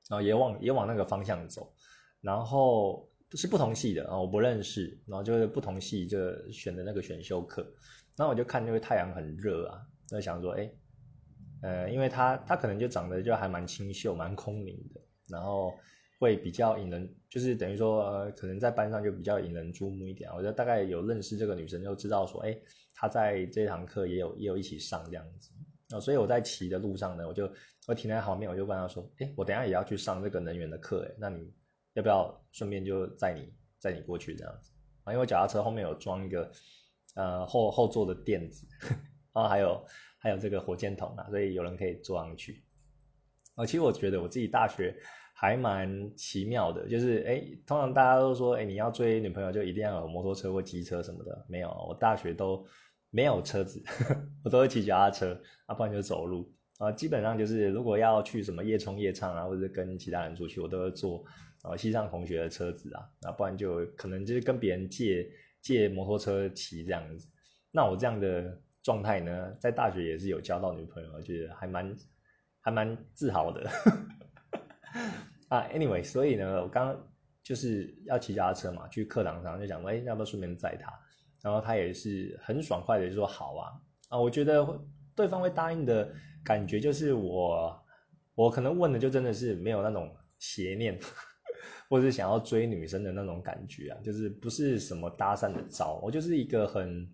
[0.09, 1.73] 然后也往也往那个方向走，
[2.21, 6.19] 然后是不同系的啊，我不认识，然后就是不同系就
[6.51, 7.63] 选的那个选修课，
[8.17, 10.71] 然后我就看那个太阳很热啊，就想说，哎，
[11.63, 15.73] 呃，因为她她可能就长得就还蛮清秀，蛮空灵的，然后。
[16.25, 20.31] 会比较引人，就是等于说，呃，可能在班上就比较引人注目一点。
[20.31, 22.59] 我觉得大概有认识这个女生，就知道说，哎，
[22.95, 25.51] 她在这堂课也有也有一起上这样子。
[25.91, 27.47] 啊，所以我在骑的路上呢，我就
[27.87, 31.53] 我停在旁边，我就问她说，哎，我等下也要去上这个能源的课，哎，那你
[31.93, 34.71] 要不要顺便就载你载你过去这样子？
[35.03, 36.51] 啊，因为脚踏车后面有装一个
[37.17, 38.67] 呃后后座的垫子，
[39.35, 42.65] 然后还有还有这个火箭筒啊，所以有人可以坐上去。
[43.57, 44.99] 啊，其实我觉得我自己大学。
[45.37, 52.65] 还蛮奇妙的，就是哎，通常大家都说，哎，你要追女朋友就一定要有摩托车或机车什么的，没有，我大学都
[53.11, 53.83] 没有车子，
[54.45, 61.25] 我都会骑脚踏车，啊，不然就走路，啊，基本上就是如果要去什么夜冲夜唱啊，或者跟其他人出去，我都会坐
[61.63, 65.29] 啊西藏同学的车子啊，啊，不然就可能就是跟别人借
[65.61, 67.29] 借摩托车骑这样子。
[67.73, 71.97] 那我这样的状态呢，在大学也是有交到女朋友，我觉得还蛮
[72.61, 73.69] 还蛮自豪的。
[75.49, 76.97] 啊，anyway，所以呢，我刚
[77.43, 80.93] 就是要骑脚踏车嘛，去课堂上就讲，哎，要不要顺便载他？
[81.43, 83.73] 然后他也是很爽快的就说好啊。
[84.09, 84.67] 啊，我觉得
[85.15, 86.11] 对方会答应的
[86.45, 87.85] 感觉，就是我
[88.35, 90.99] 我可能问的就真的是没有那种邪念，
[91.91, 97.07] 或者是想要追女生的那种感觉啊，就是不是什么搭讪的招，我就是一个很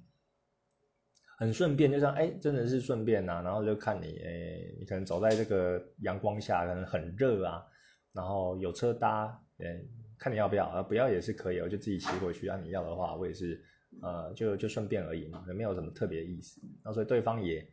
[1.39, 7.67] 很顺便，就像哎，真的是顺便呐，然后就看你，哎，你可能走在这个阳光下，可能很热啊。
[8.13, 9.89] 然后有车搭，嗯，
[10.19, 10.83] 看你要不要啊？
[10.83, 12.49] 不要也是可以，我就自己骑回去。
[12.49, 13.63] 啊你要的话，我也是，
[14.03, 16.61] 呃，就就顺便而已嘛，也没有什么特别意思。
[16.83, 17.67] 然后所以对方也，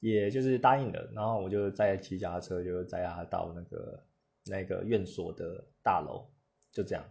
[0.00, 1.10] 也就是答应了。
[1.14, 4.06] 然后我就再骑脚踏车，就载他到那个
[4.46, 6.30] 那个院所的大楼，
[6.70, 7.04] 就这样。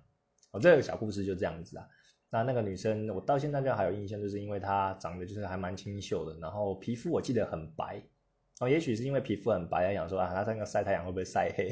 [0.51, 1.87] 哦，这个小故事就这样子啊。
[2.29, 8.01] 那那个女生，我到现在就还有印象，就是因为她长得就是还蛮清秀的，然后皮肤我记得很白。
[8.59, 11.71] 哦，也许是因为皮肤很白，想说啊，她那个晒太阳会不会晒黑？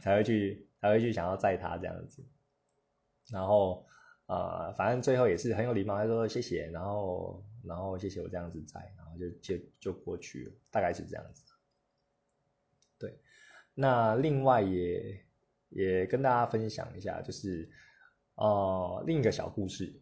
[0.00, 2.24] 才会去，才会去想要载他这样子，
[3.30, 3.86] 然后
[4.26, 11.44] 呃，反正最后也是很有礼貌，他说谢谢，然后然后谢谢我这样子载，然后就就就过去了，大概是这样子。
[12.98, 13.18] 对，
[13.74, 15.24] 那另外也
[15.68, 17.70] 也跟大家分享一下，就是
[18.34, 20.00] 呃另一个小故事。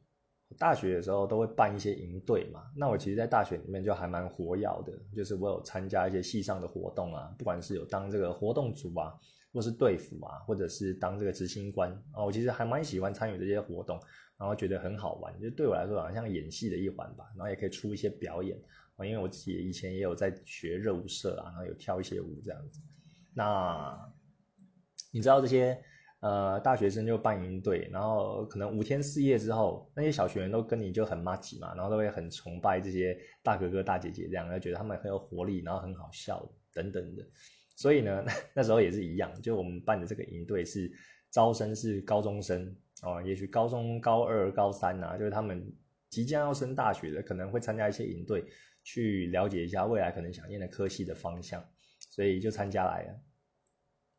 [0.56, 9.18] 大学的时候都会办一些营队嘛，那我其实，在大学里面就还蛮活跃的，就是我有参加一些系上的活动啊，不管是有当这个活动组啊，
[9.54, 13.96] 或是队服啊，或者是当这个执行官啊，我其实还蛮喜欢参与这些活动，
[14.36, 18.60] 然后觉得很好玩，就对我来说好像演戏的一环吧，然后也可以出一些表演，
[18.96, 22.80] 啊，因为我自己以前也有在学热舞社啊，然后有跳一些舞这样子。
[23.32, 23.96] 那
[25.12, 25.80] 你知道这些
[26.18, 37.24] 呃大学生就办营队，然后可能五天四夜之后，那些小学员都跟你就很妈吉嘛，然后都会很崇拜这些大哥哥大姐姐这样，觉得他们很有活力，然后很好笑等等的。
[37.76, 40.90] 所以呢， 那时候也是一样，就我们办的这个营队是
[41.30, 45.72] 招生是高中生哦，也许高中高二、高三啊，就是他们
[46.08, 48.44] 即将要升大学的，可能会参加一些营队，
[48.84, 51.64] 去了解一下未来可能想念的科系的方向，
[52.10, 53.20] 所以就参加来了。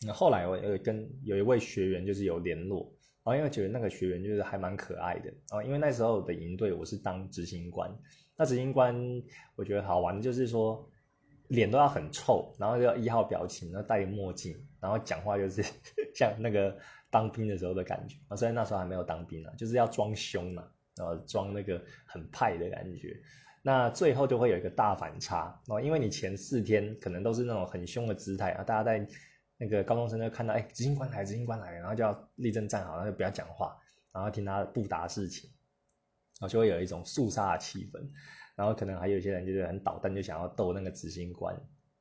[0.06, 2.94] 那后来我呃跟有一位学员就是有联络，
[3.24, 7.90] 然后因为觉得那个学员就是还蛮可爱的，然后因为那时候的营队我是当执行官，
[8.36, 9.24] 那执行官
[9.56, 10.90] 我觉得好玩的就是说。
[11.48, 15.64] 脸都要很臭，然后要一号表情，然后戴墨镜，然后讲话就是
[16.16, 16.78] 像那个
[17.10, 18.36] 当兵的时候的感觉啊。
[18.36, 20.64] 虽然那时候还没有当兵啊，就是要装凶嘛，
[20.96, 23.16] 然后装那个很派的感觉。
[23.62, 29.08] 那最后就会有一个大反差哦，因为你前四天可能都是那种很凶的姿态啊，大家在
[29.58, 33.76] 那个高中生就看到哎，执行官来，执行官来，然后就要立正站好，然后就不要讲话，
[34.12, 35.50] 然后听他布达事情，
[36.40, 38.00] 然后就会有一种肃杀的气氛。
[38.56, 41.54] 然后可能还有一些人就是很捣蛋，就想要逗那个执行官，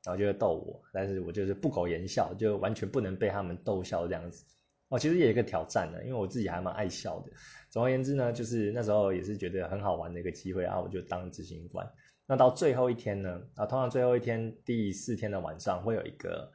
[0.04, 4.44] 然后就会逗我，但是我就是不苟言笑，就完全不能被他们逗笑这样子。
[4.88, 7.32] 哦，其实也有一个挑战的，因为我自己还蛮爱笑的。
[7.70, 11.90] 总而言之呢，就是那时候也是觉得很好玩的一个机会啊，我就当执行官。
[12.26, 16.52] 那到最后一天呢，啊，通常最后一天第四天的晚上会有一个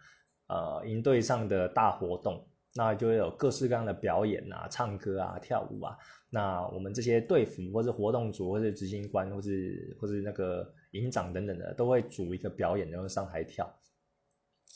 [0.48, 5.98] 呃营队上的大活动，那就会有各式各样的表演啊，唱歌啊，跳舞啊。
[6.30, 13.68] 那我们这些队服，或是活动组，或是执行官，或是或是那个营长等等的，都会组一个表演，然后上台跳。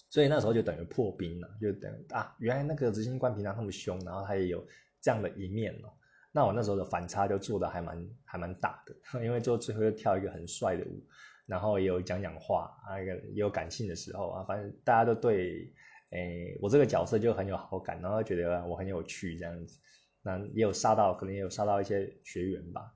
[0.10, 4.66] 所以那时候就等于破冰了，就等啊，原来那个执行官平常那么凶，然后他也有
[5.02, 5.94] 这样的一面哦。
[6.32, 11.04] 那我那时候的反差就做的还蛮还蛮大的， 因为就最后又跳一个很帅的舞，
[11.46, 15.72] 然后也有讲讲话，啊，也有感性的时候啊，反正大家都对，
[16.14, 19.80] 诶，我这个角色就很有好感，然后觉得我很有趣这样子。
[20.26, 22.94] 那也有杀到，可能也有杀到一些学员吧，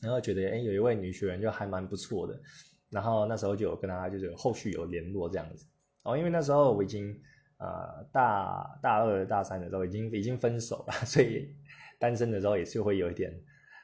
[0.00, 2.40] 然后觉得哎，有一位女学员就还蛮不错的，
[2.88, 5.66] 然后那时候就有跟她就是后续有联络这样子，
[6.02, 7.20] 哦，因为那时候我已经
[7.58, 11.54] 呃大大二大三的时候已经已经分手了， 所以
[11.98, 13.30] 单身的时候也是会有一点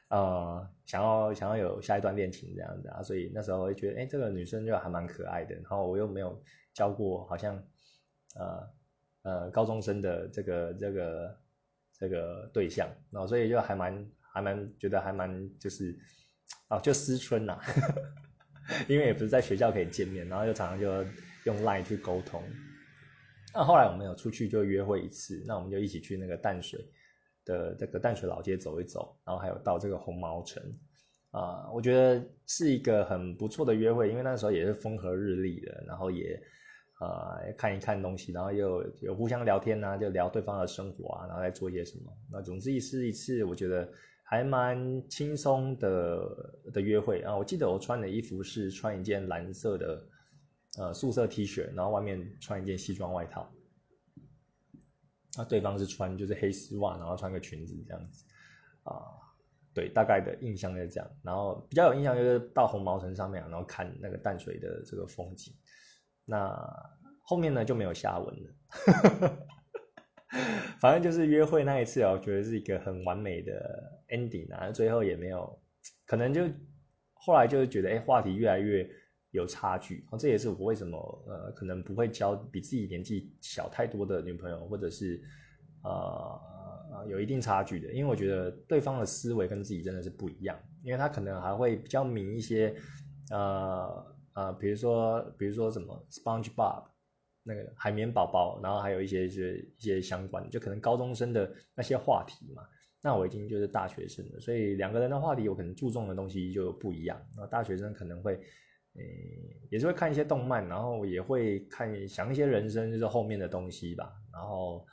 [0.09, 6.41] 呃想要想要有下一段恋情这样子啊，所以那时候会觉得哎，这个女生就还蛮可爱的，然后我又没有
[6.73, 7.63] 教过好像
[8.37, 8.69] 呃
[9.23, 11.37] 呃高中生的这个这个。
[11.99, 15.97] 这个对象，然后所以就还蛮还蛮觉得还蛮就是，
[16.69, 17.59] 哦，就思春呐，
[18.87, 21.03] 因为也不是在学校可以见面，然后就常常就
[21.45, 22.43] 用 line 去沟通。
[23.51, 26.87] 那后来我们有出去就约会一次，那我们就一起去那个淡水
[27.45, 30.61] 的这个淡水老街走一走，然后还有到这个红毛城
[31.31, 36.39] 啊，我觉得是一个很不错的约会，因为那时候也是风和日丽的，然后也。
[36.99, 42.11] 呃，看一看东西，然后又有互相聊天呐，就聊对方的生活啊，然后再做一些什么。
[42.31, 43.87] 那总之一次一次，我觉得
[44.23, 47.37] 还蛮轻松的的约会啊。
[47.37, 50.07] 我记得我穿的衣服是穿一件蓝色的
[50.79, 53.47] 呃素色 T 恤，然后外面穿一件西装外套。
[55.37, 58.25] 那对方是穿就是黑丝袜，然后穿个裙子这样子
[58.81, 59.05] 啊。
[59.71, 61.07] 对，大概的印象就是这样。
[61.21, 65.53] 然后比较有印象就是到红毛城上面，然后看那个淡水的这个风景。
[66.29, 66.53] 那
[67.23, 68.51] 后面呢就没有下文了，
[70.79, 75.57] 反正就是约会那一次啊，我觉得是一个很完美的 ending 啊，最后也没有，
[76.05, 76.43] 可能就
[77.13, 78.85] 后来就是觉得，哎，话题越来越
[79.31, 80.97] 有差距，这也是我为什么
[81.27, 85.21] 呃，可能不会交比自己年纪小太多的女朋友，或者是
[85.85, 86.41] 呃
[87.07, 92.75] 有一定差距的，因为我觉得对方的思维跟自己真的是不一样，因为他可能还会比较明一些，
[93.31, 94.16] 呃。
[94.37, 96.83] 啊，比如说，比如说什么 SpongeBob
[97.41, 102.61] 那个海绵宝宝，然后还有一些一些一些相关的，就可能高中生的那些话题嘛。
[103.01, 107.19] 那我已经就是大学生了，所以两个人的话题，我可能注重的东西就不一样。
[107.35, 108.35] 那大学生可能会，
[108.93, 109.01] 呃，
[109.71, 114.13] 也是会看一些动漫，然后也会看想一些人生就是后面的东西吧。
[114.31, 114.85] 然后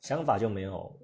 [0.00, 0.98] 想法就没有，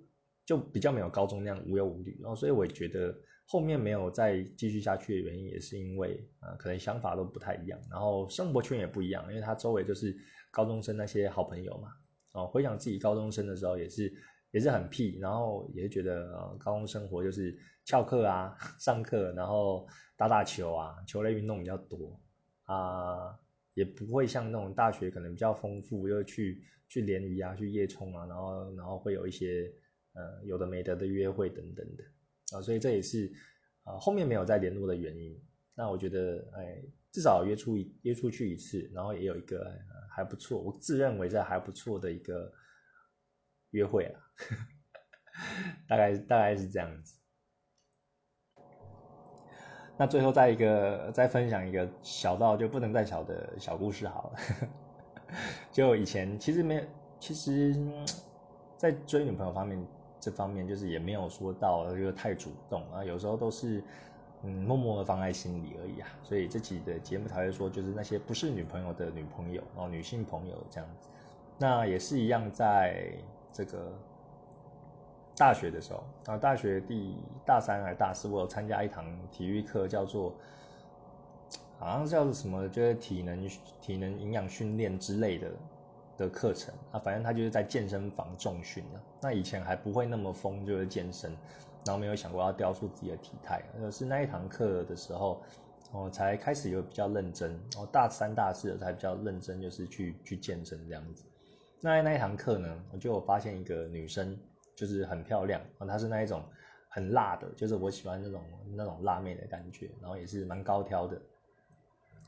[0.46, 2.18] 就比较没有高中那样无忧无虑。
[2.22, 3.14] 然后所以我觉得。
[3.48, 10.16] 后面没有再继续下去的原因，也是因为呃，可能想法都不太一样，然后生活圈也不一样，因为他周围就是
[10.50, 11.88] 高中生那些好朋友嘛。
[12.32, 14.12] 哦，回想自己高中生的时候，也是
[14.50, 19.86] 也是很屁，然后也是觉得呃，高中生活就是翘课啊， 上课，然后
[20.16, 22.20] 打打球啊，球类运动比较多
[22.64, 23.38] 啊，
[23.74, 29.72] 也不会像那种大学可能比较丰富，又去去联谊啊，去夜冲啊，然后然后会有一些
[30.14, 32.02] 呃有的没得的约会等等的。
[32.52, 33.32] 啊，所以这也是
[33.84, 35.40] 啊后面没有再联络的原因。
[35.74, 36.82] 那我觉得，哎，
[37.12, 39.70] 至少约出一约出去一次，然后也有一个
[40.10, 42.50] 还不错，我自认为在还不错的一个
[43.72, 44.20] 约会啊，
[45.86, 47.14] 大概大概是这样子。
[49.98, 54.38] 那最后再一个再分享一个小到就不能再小的小故事好了，
[55.72, 56.82] 就以前其实没有，
[57.18, 57.74] 其实，
[58.78, 59.78] 在追女朋友方面
[60.20, 63.82] 这方面就是也没有说到就个太主动啊，有时候都是
[64.42, 71.08] 嗯默默的放在心里而已啊，所以这期的节目才会说就是那些不是女朋友的女朋友哦，女性朋友这样子，
[71.58, 73.12] 那也是一样在
[73.52, 73.92] 这个。
[75.38, 77.14] 大学的时候啊，大学第
[77.44, 80.32] 大三还是大四，我有参加一堂体育课，叫做
[81.78, 83.46] 好像叫做什么，就是体能
[83.82, 85.50] 体能营养训练之类的
[86.16, 86.98] 的课程啊。
[86.98, 89.00] 反正他就是在健身房重训的。
[89.20, 91.30] 那以前还不会那么疯，就是健身，
[91.84, 93.62] 然后没有想过要雕塑自己的体态。
[93.90, 95.42] 是那一堂课的时候，
[95.92, 97.52] 我才开始有比较认真。
[97.76, 101.24] 哦，大三大四的才比较认真，就是去去健身这样子。
[101.80, 104.38] 那那一堂课呢，我就发现一个女生。
[104.76, 106.44] 就是很漂亮啊，她是那一种
[106.90, 108.44] 很辣的，就是我喜欢那种
[108.74, 111.18] 那种辣妹的感觉，然后也是蛮高挑的，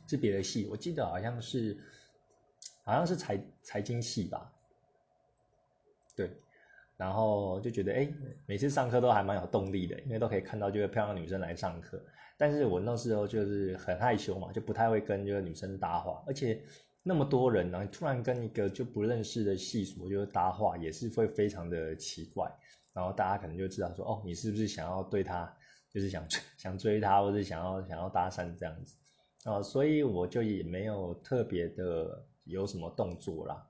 [0.06, 1.76] 是别的系，我记得好像是
[2.88, 4.50] 好像是财财经系吧，
[6.16, 6.30] 对，
[6.96, 8.12] 然后就觉得哎，
[8.46, 12.02] 每次上课都还蛮有动力的，因为都可以看到就是漂亮女生来上课，
[12.36, 16.62] 但是我那时候就是很害羞嘛，就不太会跟这个女生搭话，而且。
[17.04, 22.52] 那么多人呢，突然跟一个就不认识的系所就搭话，也是会非常的奇怪。
[22.92, 25.50] 然后大家可能就知道说，哦，你是不是想要对她，
[25.90, 26.26] 就是想
[26.58, 28.94] 想追她，或者想要想要搭讪这样子
[29.44, 29.62] 啊？
[29.62, 33.66] 所以我就也没有特别的有什么动作啦。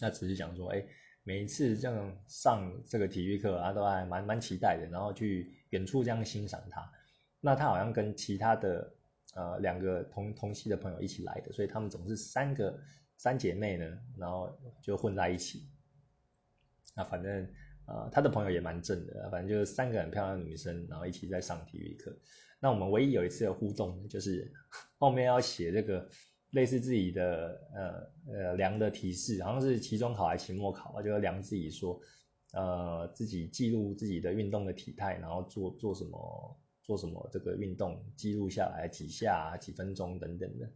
[0.00, 0.84] 那只是想说，哎，
[1.24, 6.92] 每一次这样上这个体育课啊，都还蛮蛮期待的，然后去远处这样欣赏他。
[7.40, 8.94] 那他好像跟其他的。
[9.34, 12.76] 呃，两个同同系的朋友一起来的，所以他们总是三个
[13.18, 15.68] 三姐妹呢，然后就混在一起。
[16.96, 17.46] 那反正
[17.86, 22.18] 呃，他的朋友也蛮正的，反正就是三个很漂亮的女生，然后一起在上体育课。
[22.58, 24.52] 那我们唯一有一次的互动，就是
[24.98, 26.08] 后面要写这个
[26.50, 32.00] 类似自己的呃呃量的提示，好像是期中考还是期末考啊，就要量自己说
[32.52, 36.60] 呃自己记录自己的运动的体态，然后做做什么。
[36.88, 40.72] 做什么这个运动记录下来几下几分钟等等的，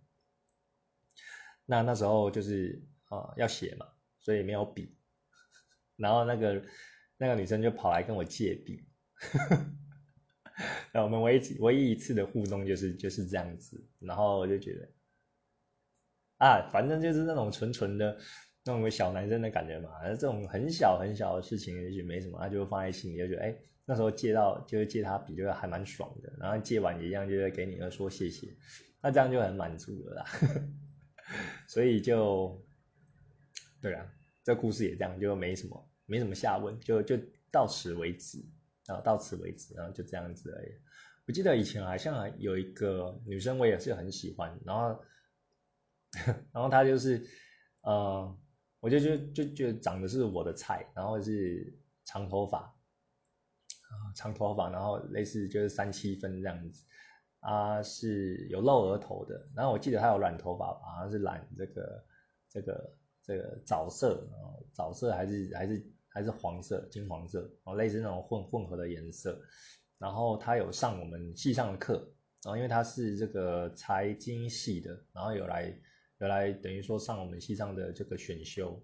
[1.64, 3.86] 那那时候就是啊要写嘛，
[4.20, 4.94] 所以没有笔，
[5.96, 6.62] 然后那个
[7.16, 8.84] 那个女生就跑来跟我借笔，
[10.92, 14.86] 那我们唯一唯一一次的互动就是就是这样子，然后我就觉得
[16.42, 18.16] 啊，反正就是那种纯纯的
[18.64, 23.56] 那种小男生的感觉嘛，而这种很小很小的事情也许没什么，他就放在心里就觉得哎。
[23.84, 26.32] 那时候借到就是借他笔，就还蛮爽的。
[26.38, 28.46] 然后借完也一样，就是给你说谢谢，
[29.02, 30.26] 那这样就很满足了啦。
[31.66, 32.64] 所以就，
[33.80, 34.06] 对啊，
[34.44, 37.18] 这故事也这样，就没什么没什么下文，就就
[37.50, 38.38] 到此为止
[38.86, 40.68] 啊，到此为止，然后就这样子而已。
[41.26, 45.02] 我记得以前好像有一个女生，我也是很喜欢，然后
[46.52, 47.26] 然后他就是
[47.82, 48.38] 呃，
[48.80, 52.74] 我就就就就长得是我的菜，然后是长头发。
[54.14, 56.84] 长头发，然后类似就是三七分这样子，
[57.40, 62.04] 啊是有露额头的，然后我记得他有染头发吧，好像是染这个
[62.48, 69.38] 这个这个枣色啊，枣色还是还是还是黄色金黄色哦，类似那种混混合的颜色，
[69.98, 71.94] 然后他有上我们系上的课，
[72.42, 75.78] 然后因为他是这个财经系的，然后有来
[76.22, 78.80] 有来等于说上我们西藏的这个选修。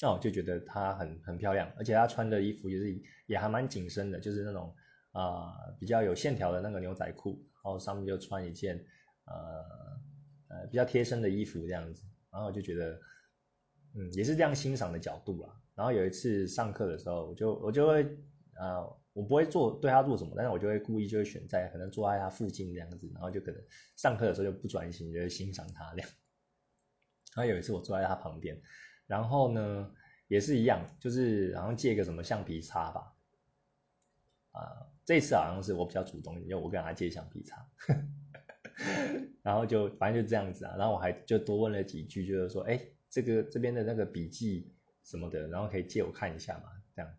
[0.00, 4.72] 那我就觉得她很很漂亮，而且她穿的衣服也是也还蛮紧身的，就是那种
[5.10, 8.76] 啊比较有线条的那个牛仔裤，然后上面就穿一件
[9.24, 9.34] 呃
[10.48, 13.00] 呃比较贴身的衣服这样子，然后我就觉得
[13.96, 15.60] 嗯也是这样欣赏的角度啦。
[15.74, 18.04] 然后有一次上课的时候，我就我就会
[18.60, 23.62] 呃我不会做对他做什么，但是我就会故意就会选在可能坐在他附近这样子，然后就可能
[23.96, 26.08] 上课的时候就不专心，就是欣赏他这样。
[27.36, 28.60] 然后有一次我坐在他旁边。
[29.06, 29.92] 然后呢，
[30.28, 33.14] 也是一样，就是好像借个什么橡皮擦吧，
[34.52, 37.68] 啊，这次好像是我比较主动，因为我跟他借橡皮擦，
[39.42, 44.72] 然后就反正就这样子啊，然后我还就多问了几句，就是说，哎，这个这边的那个笔记
[45.04, 47.14] 什么的，然后可以借我看一下嘛，这样，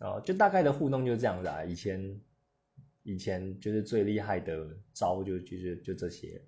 [0.00, 2.20] 哦，就大概的互动就是这样子啊，以前
[3.02, 6.42] 以前就是最厉害的招就就是就这些。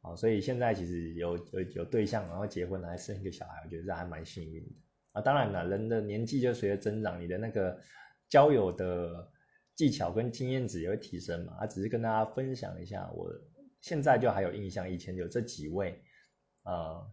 [0.00, 4.70] 啊，所以现在其实有有有对象，然后结婚了还生一个小孩，我觉得这还蛮幸运的
[5.10, 5.20] 啊。
[5.20, 7.80] 当然了，人的年纪就随着增长，你的那个
[8.28, 9.28] 交友的
[9.74, 13.28] 技巧跟经验值也会提升嘛，啊，只是跟大家分享一下，我
[13.80, 16.00] 现在就还有印象，以前有这几位，
[16.62, 17.04] 呃，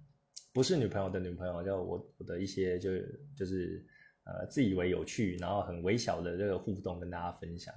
[0.53, 2.91] 不是女朋友的女朋友，就我我的一些就
[3.35, 3.83] 就是
[4.25, 7.73] 呃自以为有趣，然后很微小的这个互动跟大家分享。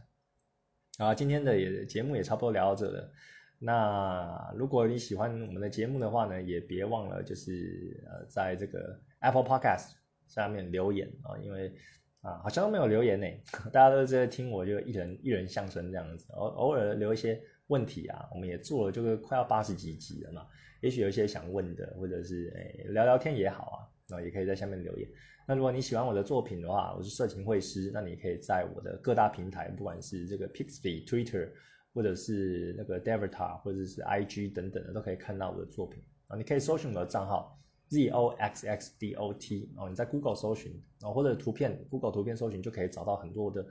[0.98, 3.12] 啊，今天的也节目也差不多聊到这了。
[3.60, 9.92] 那如果你喜欢我们的节目的话呢，也别忘了就是呃在这个 Apple Podcast
[10.26, 11.72] 下面留言啊，因为。
[12.20, 13.26] 啊，好像都没有留言呢，
[13.72, 20.44] 大家都在听我就一人一人相声这样子，偶偶尔留一些问题啊，我们也做了，就是快要八十几集了嘛，
[20.80, 23.78] 也许有一些想问的，或者是诶聊聊天也好啊，
[24.08, 25.08] 那也可以在下面留言。
[25.50, 31.50] 那如果你喜欢我的作品的话，我是色情绘师，那你可以在我的各大平台，不管是这个 Pixby、Twitter，
[31.94, 37.58] 或者是那个 Devita，或者是 IG 等等的，都可以看到我的作品啊，你可以搜寻我的账号。
[37.88, 43.66] z o x x d o t 哦，你在 Google 搜寻哦，或者图片 Google 图片搜寻就可以找到很多的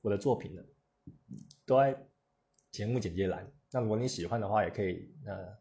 [0.00, 0.64] 我的作品了，
[1.66, 1.94] 都在
[2.70, 3.46] 节目简介栏。
[3.70, 5.54] 那如果你喜欢的话，也可以呃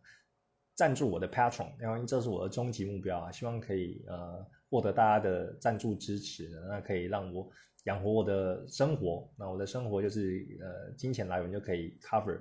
[0.76, 7.50] 赞助我的 Patron，因为这是我的终极目标啊，希望可以呃获得大家的赞助支持，那可以让我
[7.86, 9.30] 养活我的生活。
[9.38, 12.40] 那我的生活就是呃金钱来源就可以 cover。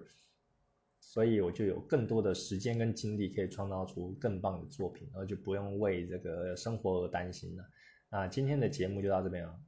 [1.01, 7.65] 所以我就有更多的时间跟精力，可以创造出更棒的作品，然后就不用为这个生活而担心了。
[8.11, 9.59] 那今天的节目就到这边了，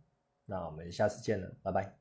[0.44, 1.99] 那我们下次见了，拜拜。